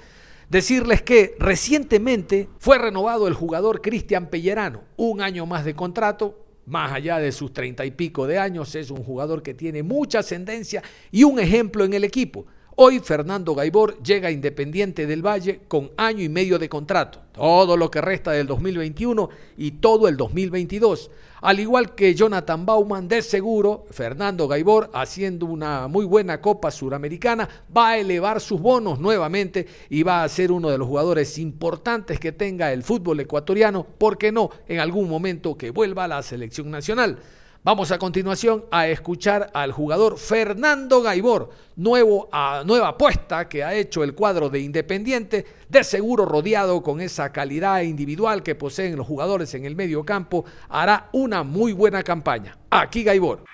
Decirles 0.50 1.02
que 1.02 1.36
recientemente 1.40 2.48
fue 2.60 2.78
renovado 2.78 3.28
el 3.28 3.34
jugador 3.34 3.82
Cristian 3.82 4.30
Pellerano, 4.30 4.84
un 4.98 5.22
año 5.22 5.48
más 5.48 5.66
de 5.66 5.74
contrato, 5.74 6.45
más 6.66 6.92
allá 6.92 7.20
de 7.20 7.32
sus 7.32 7.54
treinta 7.54 7.86
y 7.86 7.92
pico 7.92 8.28
de 8.28 8.40
años, 8.40 8.76
es 8.76 8.92
un 8.92 9.04
jugador 9.04 9.44
que 9.44 9.54
tiene 9.54 9.84
mucha 9.84 10.20
ascendencia 10.20 10.82
y 11.12 11.24
un 11.24 11.40
ejemplo 11.40 11.84
en 11.84 11.94
el 11.94 12.04
equipo. 12.04 12.46
Hoy 12.78 13.00
Fernando 13.00 13.56
Gaibor 13.56 14.04
llega 14.04 14.28
a 14.28 14.32
Independiente 14.32 15.08
del 15.08 15.26
Valle 15.26 15.62
con 15.70 15.92
año 15.96 16.22
y 16.22 16.28
medio 16.28 16.60
de 16.60 16.68
contrato, 16.68 17.22
todo 17.32 17.78
lo 17.78 17.90
que 17.90 18.02
resta 18.02 18.32
del 18.32 18.48
2021 18.48 19.30
y 19.56 19.72
todo 19.72 20.10
el 20.10 20.18
2022. 20.18 21.10
Al 21.40 21.62
igual 21.62 21.96
que 21.96 22.14
Jonathan 22.14 22.66
Bauman, 22.66 23.08
de 23.08 23.22
seguro, 23.22 23.86
Fernando 23.92 24.50
Gaibor, 24.50 24.90
haciendo 24.94 25.46
una 25.46 25.88
muy 25.88 26.04
buena 26.04 26.42
Copa 26.42 26.70
Suramericana, 26.70 27.48
va 27.76 27.92
a 27.92 27.98
elevar 27.98 28.42
sus 28.42 28.60
bonos 28.60 29.00
nuevamente 29.00 29.68
y 29.90 30.04
va 30.04 30.26
a 30.26 30.28
ser 30.28 30.52
uno 30.52 30.70
de 30.70 30.78
los 30.78 30.90
jugadores 30.90 31.38
importantes 31.38 32.20
que 32.20 32.34
tenga 32.34 32.74
el 32.74 32.84
fútbol 32.84 33.22
ecuatoriano, 33.22 33.86
¿por 33.86 34.18
qué 34.18 34.34
no? 34.34 34.50
En 34.68 34.82
algún 34.82 35.08
momento 35.08 35.56
que 35.56 35.70
vuelva 35.70 36.04
a 36.04 36.10
la 36.10 36.24
selección 36.24 36.70
nacional. 36.72 37.20
Vamos 37.66 37.92
a 37.92 37.98
continuación 37.98 38.66
a 38.70 38.86
escuchar 38.86 39.50
al 39.52 39.72
jugador 39.72 40.20
Fernando 40.20 41.02
Gaibor, 41.02 41.50
nueva 41.78 42.90
apuesta 42.90 43.50
que 43.50 43.64
ha 43.64 43.74
hecho 43.74 44.04
el 44.04 44.14
cuadro 44.14 44.52
de 44.52 44.60
Independiente, 44.60 45.48
de 45.68 45.84
seguro 45.84 46.26
rodeado 46.26 46.84
con 46.84 47.02
esa 47.02 47.32
calidad 47.32 47.82
individual 47.82 48.44
que 48.44 48.54
poseen 48.54 48.96
los 48.96 49.08
jugadores 49.08 49.56
en 49.56 49.66
el 49.66 49.76
medio 49.76 50.04
campo, 50.04 50.46
hará 50.70 51.10
una 51.12 51.42
muy 51.42 51.74
buena 51.74 52.04
campaña. 52.04 52.56
Aquí 52.70 53.04
Gaibor. 53.04 53.46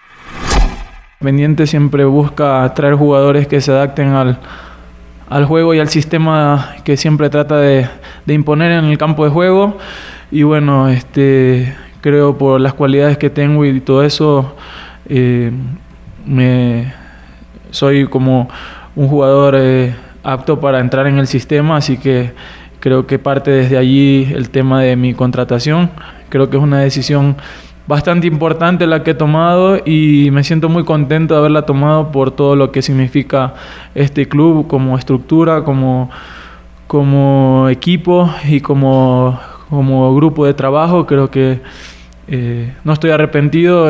Independiente 1.21 1.65
siempre 1.65 2.03
busca 2.03 2.69
traer 2.73 2.95
jugadores 2.95 3.47
que 3.47 3.61
se 3.61 3.71
adapten 3.71 4.09
al, 4.09 4.41
al 5.29 5.45
juego 5.45 5.73
y 5.73 5.79
al 5.79 5.87
sistema 5.87 6.75
que 6.83 6.97
siempre 6.97 7.29
trata 7.29 7.55
de, 7.59 7.87
de 8.25 8.33
imponer 8.33 8.73
en 8.73 8.83
el 8.83 8.97
campo 8.97 9.23
de 9.23 9.31
juego. 9.31 9.77
Y 10.31 10.43
bueno, 10.43 10.89
este 10.89 11.73
creo 12.01 12.37
por 12.37 12.59
las 12.59 12.73
cualidades 12.73 13.17
que 13.17 13.29
tengo 13.29 13.63
y 13.63 13.79
todo 13.79 14.03
eso, 14.03 14.55
eh, 15.07 15.51
me, 16.25 16.93
soy 17.69 18.07
como 18.07 18.49
un 18.95 19.07
jugador 19.07 19.55
eh, 19.57 19.95
apto 20.23 20.59
para 20.59 20.79
entrar 20.79 21.07
en 21.07 21.19
el 21.19 21.27
sistema, 21.27 21.77
así 21.77 21.97
que 21.97 22.33
creo 22.79 23.05
que 23.05 23.19
parte 23.19 23.51
desde 23.51 23.77
allí 23.77 24.27
el 24.33 24.49
tema 24.49 24.81
de 24.81 24.95
mi 24.95 25.13
contratación. 25.13 25.91
Creo 26.29 26.49
que 26.49 26.57
es 26.57 26.63
una 26.63 26.79
decisión 26.79 27.37
bastante 27.87 28.25
importante 28.25 28.87
la 28.87 29.03
que 29.03 29.11
he 29.11 29.15
tomado 29.15 29.77
y 29.85 30.29
me 30.31 30.43
siento 30.43 30.69
muy 30.69 30.83
contento 30.83 31.33
de 31.33 31.39
haberla 31.39 31.65
tomado 31.65 32.11
por 32.11 32.31
todo 32.31 32.55
lo 32.55 32.71
que 32.71 32.81
significa 32.81 33.53
este 33.93 34.27
club 34.27 34.67
como 34.67 34.97
estructura, 34.97 35.63
como, 35.63 36.09
como 36.87 37.67
equipo 37.69 38.33
y 38.47 38.61
como 38.61 39.39
como 39.71 40.13
grupo 40.13 40.45
de 40.45 40.53
trabajo. 40.53 41.07
Creo 41.07 41.31
que 41.31 41.61
eh, 42.27 42.73
no 42.83 42.93
estoy 42.93 43.11
arrepentido. 43.11 43.89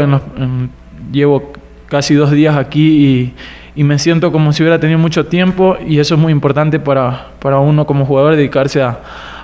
Llevo 1.11 1.51
casi 1.87 2.13
dos 2.13 2.31
días 2.31 2.55
aquí 2.55 3.33
y, 3.75 3.83
me 3.83 3.97
siento 3.97 4.31
como 4.31 4.53
si 4.53 4.63
hubiera 4.63 4.79
tenido 4.79 4.99
mucho 4.99 5.25
tiempo 5.25 5.77
y 5.87 5.99
eso 5.99 6.15
es 6.15 6.21
muy 6.21 6.31
importante 6.31 6.79
para, 6.79 7.31
uno 7.59 7.85
como 7.85 8.05
jugador, 8.05 8.35
dedicarse 8.35 8.81
a, 8.81 8.99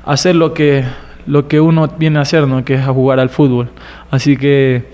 hacer 0.06 0.36
lo 0.36 0.54
que, 0.54 0.86
uno 1.60 1.88
viene 1.98 2.20
a 2.20 2.22
hacer, 2.22 2.46
que 2.64 2.76
es 2.76 2.82
a 2.82 2.94
jugar 2.94 3.20
al 3.20 3.30
fútbol. 3.30 3.70
Así 4.12 4.38
que 4.38 4.86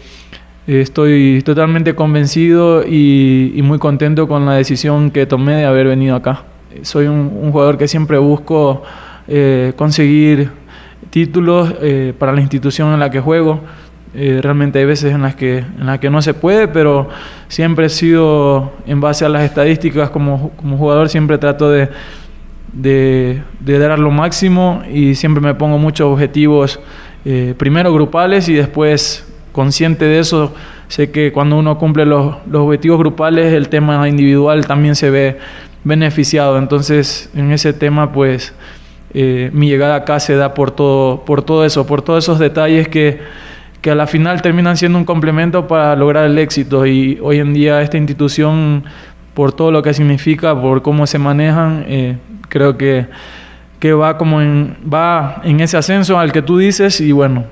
eh, 0.67 0.81
estoy 0.81 1.41
totalmente 1.43 1.93
convencido 1.95 2.83
y, 2.87 3.53
y, 3.55 3.61
muy 3.61 3.79
contento 3.79 4.27
con 4.27 4.45
la 4.45 4.53
decisión 4.53 5.11
que 5.11 5.25
tomé 5.25 5.55
de 5.55 5.65
haber 5.65 5.87
venido 5.87 6.15
acá. 6.15 6.43
Soy 6.81 7.07
un, 7.07 7.31
un 7.41 7.51
jugador 7.51 7.77
que 7.77 7.87
siempre 7.87 8.17
busco 8.17 8.83
eh, 9.27 9.71
conseguir 9.77 10.49
títulos 11.09 11.73
eh, 11.81 12.13
para 12.17 12.33
la 12.33 12.41
institución 12.41 12.93
en 12.93 12.99
la 12.99 13.09
que 13.09 13.19
juego. 13.19 13.61
Eh, 14.15 14.39
realmente 14.43 14.79
hay 14.79 14.85
veces 14.85 15.13
en 15.13 15.23
las, 15.23 15.35
que, 15.35 15.59
en 15.59 15.85
las 15.85 15.99
que 15.99 16.09
no 16.09 16.21
se 16.21 16.33
puede, 16.33 16.67
pero 16.67 17.09
siempre 17.47 17.87
he 17.87 17.89
sido, 17.89 18.73
en 18.85 19.01
base 19.01 19.25
a 19.25 19.29
las 19.29 19.43
estadísticas 19.43 20.11
como, 20.11 20.51
como 20.51 20.77
jugador, 20.77 21.09
siempre 21.09 21.39
trato 21.39 21.69
de, 21.71 21.89
de, 22.73 23.43
dar 23.65 23.97
lo 23.97 24.11
máximo 24.11 24.83
y 24.91 25.15
siempre 25.15 25.41
me 25.41 25.55
pongo 25.55 25.77
muchos 25.79 26.11
objetivos, 26.11 26.79
eh, 27.25 27.55
primero 27.57 27.91
grupales 27.93 28.49
y 28.49 28.53
después 28.53 29.27
consciente 29.51 30.05
de 30.05 30.19
eso, 30.19 30.53
sé 30.87 31.11
que 31.11 31.31
cuando 31.31 31.57
uno 31.57 31.77
cumple 31.77 32.05
los, 32.05 32.35
los 32.47 32.63
objetivos 32.63 32.99
grupales, 32.99 33.53
el 33.53 33.69
tema 33.69 34.07
individual 34.07 34.67
también 34.67 34.95
se 34.95 35.09
ve 35.09 35.37
beneficiado. 35.83 36.57
Entonces, 36.57 37.29
en 37.35 37.51
ese 37.51 37.73
tema, 37.73 38.11
pues 38.11 38.53
eh, 39.13 39.49
mi 39.53 39.69
llegada 39.69 39.95
acá 39.95 40.19
se 40.19 40.35
da 40.35 40.53
por 40.53 40.71
todo, 40.71 41.23
por 41.25 41.43
todo 41.43 41.65
eso, 41.65 41.85
por 41.85 42.01
todos 42.01 42.23
esos 42.23 42.39
detalles 42.39 42.87
que, 42.87 43.21
que 43.83 43.91
a 43.91 43.95
la 43.95 44.07
final 44.07 44.41
terminan 44.41 44.77
siendo 44.77 44.97
un 44.97 45.03
complemento 45.03 45.67
para 45.67 45.93
lograr 45.97 46.23
el 46.23 46.39
éxito. 46.39 46.85
Y 46.85 47.19
hoy 47.21 47.39
en 47.39 47.53
día 47.53 47.81
esta 47.81 47.97
institución, 47.97 48.85
por 49.33 49.51
todo 49.51 49.71
lo 49.71 49.83
que 49.83 49.93
significa, 49.93 50.59
por 50.59 50.81
cómo 50.81 51.05
se 51.05 51.19
manejan, 51.19 51.83
eh, 51.85 52.17
creo 52.47 52.77
que, 52.77 53.07
que 53.79 53.91
va, 53.91 54.17
como 54.17 54.41
en, 54.41 54.77
va 54.91 55.41
en 55.43 55.59
ese 55.59 55.75
ascenso 55.75 56.17
al 56.17 56.31
que 56.31 56.41
tú 56.41 56.57
dices 56.57 57.01
y 57.01 57.11
bueno, 57.11 57.43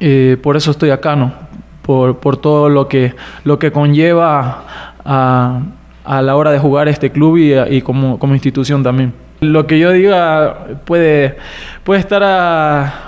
eh, 0.00 0.36
por 0.42 0.54
eso 0.54 0.70
estoy 0.70 0.90
acá, 0.90 1.16
¿no? 1.16 1.32
Por, 1.80 2.18
por 2.18 2.36
todo 2.36 2.68
lo 2.68 2.86
que, 2.86 3.14
lo 3.42 3.58
que 3.58 3.72
conlleva 3.72 4.64
a, 5.02 5.60
a 6.04 6.20
la 6.20 6.36
hora 6.36 6.50
de 6.50 6.58
jugar 6.58 6.88
este 6.88 7.10
club 7.10 7.38
y, 7.38 7.54
y 7.74 7.80
como, 7.80 8.18
como 8.18 8.34
institución 8.34 8.82
también. 8.82 9.14
Lo 9.40 9.66
que 9.66 9.78
yo 9.78 9.92
diga 9.92 10.66
puede, 10.84 11.38
puede 11.84 12.00
estar 12.00 12.22
a, 12.22 13.05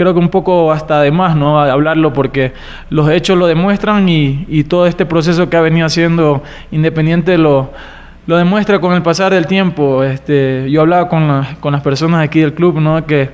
creo 0.00 0.14
que 0.14 0.18
un 0.18 0.30
poco 0.30 0.72
hasta 0.72 1.02
de 1.02 1.10
más, 1.10 1.36
¿no? 1.36 1.60
Hablarlo 1.60 2.14
porque 2.14 2.54
los 2.88 3.10
hechos 3.10 3.36
lo 3.36 3.46
demuestran 3.46 4.08
y, 4.08 4.46
y, 4.48 4.64
todo 4.64 4.86
este 4.86 5.04
proceso 5.04 5.50
que 5.50 5.58
ha 5.58 5.60
venido 5.60 5.84
haciendo 5.84 6.42
Independiente 6.70 7.36
lo, 7.36 7.70
lo 8.26 8.38
demuestra 8.38 8.78
con 8.78 8.94
el 8.94 9.02
pasar 9.02 9.34
del 9.34 9.46
tiempo. 9.46 10.02
Este, 10.02 10.70
yo 10.70 10.80
hablaba 10.80 11.06
con, 11.06 11.44
con 11.60 11.74
las 11.74 11.82
personas 11.82 12.24
aquí 12.24 12.40
del 12.40 12.54
club, 12.54 12.80
¿no? 12.80 13.04
Que 13.04 13.28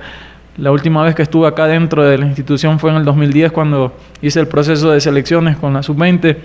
la 0.56 0.72
última 0.72 1.04
vez 1.04 1.14
que 1.14 1.22
estuve 1.22 1.46
acá 1.46 1.68
dentro 1.68 2.02
de 2.02 2.18
la 2.18 2.26
institución 2.26 2.80
fue 2.80 2.90
en 2.90 2.96
el 2.96 3.04
2010 3.04 3.52
cuando 3.52 3.94
hice 4.20 4.40
el 4.40 4.48
proceso 4.48 4.90
de 4.90 5.00
selecciones 5.00 5.56
con 5.56 5.72
la 5.72 5.84
sub-20 5.84 6.36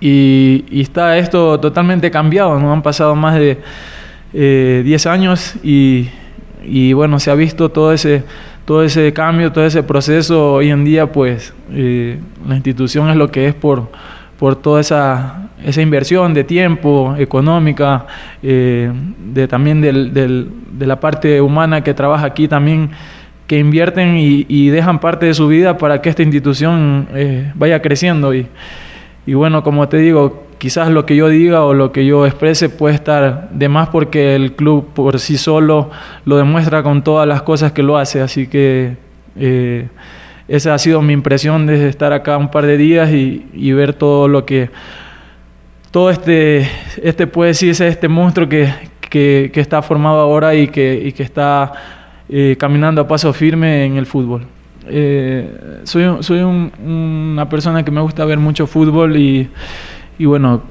y, 0.00 0.80
está 0.80 1.18
esto 1.18 1.60
totalmente 1.60 2.10
cambiado, 2.10 2.58
¿no? 2.58 2.72
Han 2.72 2.80
pasado 2.80 3.14
más 3.16 3.34
de 3.34 3.58
eh, 4.32 4.80
10 4.82 5.06
años 5.08 5.56
y, 5.62 6.08
y, 6.64 6.94
bueno, 6.94 7.20
se 7.20 7.30
ha 7.30 7.34
visto 7.34 7.68
todo 7.68 7.92
ese, 7.92 8.24
todo 8.72 8.82
ese 8.82 9.12
cambio, 9.12 9.52
todo 9.52 9.66
ese 9.66 9.82
proceso. 9.82 10.54
Hoy 10.54 10.70
en 10.70 10.82
día, 10.82 11.12
pues, 11.12 11.52
eh, 11.74 12.18
la 12.48 12.54
institución 12.54 13.10
es 13.10 13.16
lo 13.16 13.30
que 13.30 13.46
es 13.46 13.54
por, 13.54 13.90
por 14.38 14.56
toda 14.56 14.80
esa, 14.80 15.50
esa 15.62 15.82
inversión 15.82 16.32
de 16.32 16.42
tiempo, 16.42 17.14
económica, 17.18 18.06
eh, 18.42 18.90
de, 19.34 19.46
también 19.46 19.82
del, 19.82 20.14
de 20.14 20.86
la 20.86 20.98
parte 20.98 21.42
humana 21.42 21.84
que 21.84 21.92
trabaja 21.92 22.24
aquí 22.24 22.48
también, 22.48 22.88
que 23.46 23.58
invierten 23.58 24.16
y, 24.16 24.46
y 24.48 24.70
dejan 24.70 25.00
parte 25.00 25.26
de 25.26 25.34
su 25.34 25.48
vida 25.48 25.76
para 25.76 26.00
que 26.00 26.08
esta 26.08 26.22
institución 26.22 27.08
eh, 27.12 27.52
vaya 27.54 27.82
creciendo. 27.82 28.32
Y, 28.32 28.46
y 29.26 29.34
bueno, 29.34 29.62
como 29.62 29.86
te 29.86 29.98
digo, 29.98 30.46
quizás 30.62 30.90
lo 30.90 31.04
que 31.06 31.16
yo 31.16 31.28
diga 31.28 31.64
o 31.64 31.74
lo 31.74 31.90
que 31.90 32.06
yo 32.06 32.24
exprese 32.24 32.68
puede 32.68 32.94
estar 32.94 33.50
de 33.50 33.68
más 33.68 33.88
porque 33.88 34.36
el 34.36 34.52
club 34.52 34.90
por 34.94 35.18
sí 35.18 35.36
solo 35.36 35.90
lo 36.24 36.36
demuestra 36.36 36.84
con 36.84 37.02
todas 37.02 37.26
las 37.26 37.42
cosas 37.42 37.72
que 37.72 37.82
lo 37.82 37.98
hace. 37.98 38.20
Así 38.20 38.46
que 38.46 38.96
eh, 39.34 39.88
esa 40.46 40.72
ha 40.72 40.78
sido 40.78 41.02
mi 41.02 41.14
impresión 41.14 41.66
desde 41.66 41.88
estar 41.88 42.12
acá 42.12 42.36
un 42.36 42.48
par 42.48 42.64
de 42.64 42.76
días 42.76 43.10
y, 43.10 43.72
ver 43.72 43.94
todo 43.94 44.28
lo 44.28 44.46
que 44.46 44.70
todo 45.90 46.10
este, 46.10 46.68
este 47.02 47.26
puede 47.26 47.48
decirse, 47.48 47.88
este 47.88 48.06
monstruo 48.06 48.48
que, 48.48 48.72
que, 49.10 49.50
está 49.56 49.82
formado 49.82 50.20
ahora 50.20 50.54
y 50.54 50.68
que, 50.68 51.12
que 51.16 51.24
está 51.24 51.72
eh, 52.28 52.54
caminando 52.56 53.00
a 53.00 53.08
paso 53.08 53.32
firme 53.32 53.84
en 53.84 53.96
el 53.96 54.06
fútbol. 54.06 54.46
Eh, 54.86 55.80
soy 55.82 56.04
soy 56.20 56.38
un, 56.38 56.72
una 56.84 57.48
persona 57.48 57.84
que 57.84 57.90
me 57.90 58.00
gusta 58.00 58.24
ver 58.24 58.38
mucho 58.38 58.68
fútbol 58.68 59.16
y, 59.16 59.48
y, 60.18 60.24
bueno, 60.26 60.62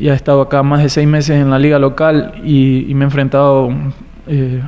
ya 0.00 0.12
he 0.12 0.16
estado 0.16 0.42
acá 0.42 0.62
más 0.62 0.82
de 0.82 0.88
seis 0.88 1.08
meses 1.08 1.40
en 1.40 1.50
la 1.50 1.58
liga 1.58 1.78
local 1.78 2.40
y, 2.44 2.92
me 2.94 3.04
he 3.04 3.06
enfrentado 3.06 3.70
eh, 4.26 4.62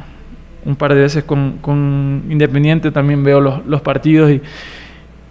un 0.64 0.76
par 0.76 0.94
de 0.94 1.00
veces 1.00 1.24
con, 1.24 2.22
Independiente, 2.28 2.90
también 2.90 3.24
veo 3.24 3.40
los, 3.40 3.64
los 3.66 3.80
partidos 3.80 4.30
y, 4.30 4.40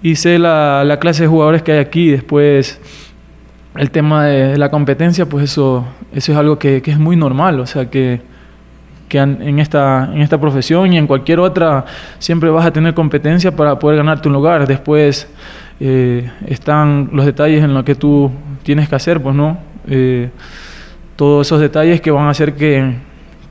y 0.01 0.15
sé 0.15 0.39
la, 0.39 0.83
la 0.85 0.99
clase 0.99 1.23
de 1.23 1.29
jugadores 1.29 1.61
que 1.61 1.73
hay 1.73 1.79
aquí. 1.79 2.09
Después 2.09 2.79
el 3.75 3.91
tema 3.91 4.25
de 4.25 4.57
la 4.57 4.69
competencia, 4.69 5.27
pues 5.27 5.45
eso, 5.45 5.85
eso 6.13 6.31
es 6.31 6.37
algo 6.37 6.57
que, 6.59 6.81
que 6.81 6.91
es 6.91 6.99
muy 6.99 7.15
normal, 7.15 7.59
o 7.59 7.65
sea 7.65 7.89
que, 7.89 8.21
que, 9.07 9.19
en, 9.19 9.59
esta, 9.59 10.09
en 10.13 10.21
esta 10.21 10.39
profesión 10.39 10.91
y 10.93 10.97
en 10.97 11.07
cualquier 11.07 11.39
otra 11.39 11.85
siempre 12.17 12.49
vas 12.49 12.65
a 12.65 12.71
tener 12.71 12.93
competencia 12.93 13.55
para 13.55 13.77
poder 13.79 13.97
ganarte 13.97 14.27
un 14.27 14.33
lugar. 14.33 14.67
Después 14.67 15.27
eh, 15.79 16.29
están 16.47 17.09
los 17.13 17.25
detalles 17.25 17.63
en 17.63 17.73
lo 17.73 17.83
que 17.83 17.95
tú 17.95 18.31
tienes 18.63 18.89
que 18.89 18.95
hacer, 18.95 19.21
pues 19.21 19.35
no. 19.35 19.57
Eh, 19.87 20.29
todos 21.15 21.47
esos 21.47 21.59
detalles 21.59 22.01
que 22.01 22.11
van 22.11 22.27
a 22.27 22.29
hacer 22.29 22.53
que, 22.53 22.93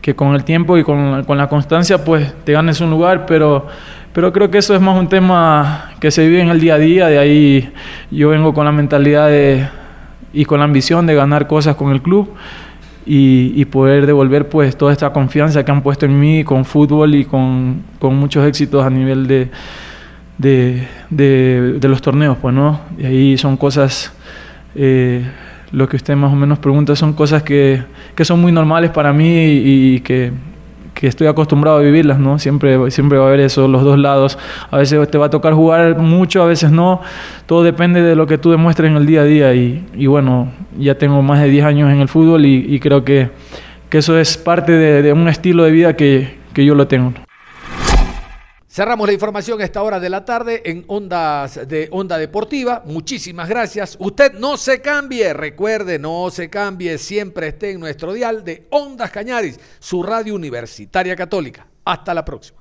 que 0.00 0.14
con 0.14 0.34
el 0.34 0.44
tiempo 0.44 0.78
y 0.78 0.84
con, 0.84 1.24
con, 1.24 1.36
la 1.36 1.48
constancia 1.48 2.04
pues 2.04 2.32
te 2.44 2.52
ganes 2.52 2.80
un 2.80 2.90
lugar, 2.90 3.26
pero, 3.26 3.66
pero 4.12 4.32
creo 4.32 4.50
que 4.50 4.58
eso 4.58 4.74
es 4.74 4.80
más 4.80 4.98
un 4.98 5.08
tema 5.08 5.90
que 6.00 6.10
se 6.10 6.26
vive 6.26 6.40
en 6.40 6.48
el 6.48 6.60
día 6.60 6.74
a 6.74 6.78
día, 6.78 7.06
de 7.08 7.18
ahí 7.18 7.72
yo 8.10 8.30
vengo 8.30 8.54
con 8.54 8.64
la 8.64 8.72
mentalidad 8.72 9.28
de 9.28 9.68
y 10.32 10.44
con 10.44 10.58
la 10.58 10.64
ambición 10.64 11.06
de 11.06 11.14
ganar 11.14 11.46
cosas 11.46 11.76
con 11.76 11.90
el 11.92 12.02
club 12.02 12.34
y, 13.06 13.52
y, 13.56 13.64
poder 13.64 14.04
devolver 14.06 14.48
pues 14.48 14.76
toda 14.76 14.92
esta 14.92 15.10
confianza 15.12 15.64
que 15.64 15.70
han 15.70 15.82
puesto 15.82 16.04
en 16.04 16.20
mí 16.20 16.44
con 16.44 16.66
fútbol 16.66 17.14
y 17.14 17.24
con, 17.24 17.82
con 17.98 18.14
muchos 18.14 18.46
éxitos 18.46 18.84
a 18.84 18.90
nivel 18.90 19.26
de, 19.26 19.50
de, 20.36 20.86
de, 21.08 21.78
de, 21.80 21.88
los 21.88 22.02
torneos, 22.02 22.36
pues 22.36 22.54
no. 22.54 22.80
Y 22.98 23.06
ahí 23.06 23.38
son 23.38 23.56
cosas, 23.56 24.12
eh, 24.74 25.24
lo 25.72 25.88
que 25.88 25.96
usted 25.96 26.16
más 26.16 26.32
o 26.32 26.36
menos 26.36 26.58
pregunta, 26.58 26.96
son 26.96 27.12
cosas 27.12 27.42
que, 27.42 27.82
que 28.14 28.24
son 28.24 28.40
muy 28.40 28.52
normales 28.52 28.90
para 28.90 29.12
mí 29.12 29.26
y, 29.26 29.94
y 29.94 30.00
que 30.00 30.32
que 30.98 31.06
estoy 31.06 31.28
acostumbrado 31.28 31.78
a 31.78 31.80
vivirlas, 31.80 32.18
¿no? 32.18 32.40
Siempre, 32.40 32.90
siempre 32.90 33.18
va 33.18 33.26
a 33.26 33.28
haber 33.28 33.38
eso, 33.38 33.68
los 33.68 33.84
dos 33.84 33.96
lados. 33.96 34.36
A 34.68 34.78
veces 34.78 35.08
te 35.08 35.16
va 35.16 35.26
a 35.26 35.30
tocar 35.30 35.52
jugar 35.52 35.96
mucho, 35.96 36.42
a 36.42 36.46
veces 36.46 36.72
no. 36.72 37.00
Todo 37.46 37.62
depende 37.62 38.02
de 38.02 38.16
lo 38.16 38.26
que 38.26 38.36
tú 38.36 38.50
demuestres 38.50 38.90
en 38.90 38.96
el 38.96 39.06
día 39.06 39.20
a 39.20 39.24
día. 39.24 39.54
Y, 39.54 39.86
y 39.94 40.08
bueno, 40.08 40.50
ya 40.76 40.96
tengo 40.96 41.22
más 41.22 41.40
de 41.40 41.50
10 41.50 41.64
años 41.64 41.92
en 41.92 42.00
el 42.00 42.08
fútbol 42.08 42.44
y, 42.44 42.66
y 42.68 42.80
creo 42.80 43.04
que, 43.04 43.30
que, 43.88 43.98
eso 43.98 44.18
es 44.18 44.36
parte 44.36 44.72
de, 44.72 45.02
de, 45.02 45.12
un 45.12 45.28
estilo 45.28 45.62
de 45.62 45.70
vida 45.70 45.94
que, 45.94 46.36
que 46.52 46.64
yo 46.64 46.74
lo 46.74 46.88
tengo. 46.88 47.12
Cerramos 48.78 49.08
la 49.08 49.12
información 49.12 49.60
a 49.60 49.64
esta 49.64 49.82
hora 49.82 49.98
de 49.98 50.08
la 50.08 50.24
tarde 50.24 50.62
en 50.64 50.84
Ondas 50.86 51.66
de 51.66 51.88
Onda 51.90 52.16
Deportiva. 52.16 52.84
Muchísimas 52.86 53.48
gracias. 53.48 53.96
Usted 53.98 54.34
no 54.34 54.56
se 54.56 54.80
cambie, 54.80 55.32
recuerde, 55.32 55.98
no 55.98 56.30
se 56.30 56.48
cambie, 56.48 56.96
siempre 56.96 57.48
esté 57.48 57.72
en 57.72 57.80
nuestro 57.80 58.12
dial 58.12 58.44
de 58.44 58.68
Ondas 58.70 59.10
Cañaris, 59.10 59.58
su 59.80 60.00
radio 60.04 60.36
universitaria 60.36 61.16
católica. 61.16 61.66
Hasta 61.84 62.14
la 62.14 62.24
próxima. 62.24 62.56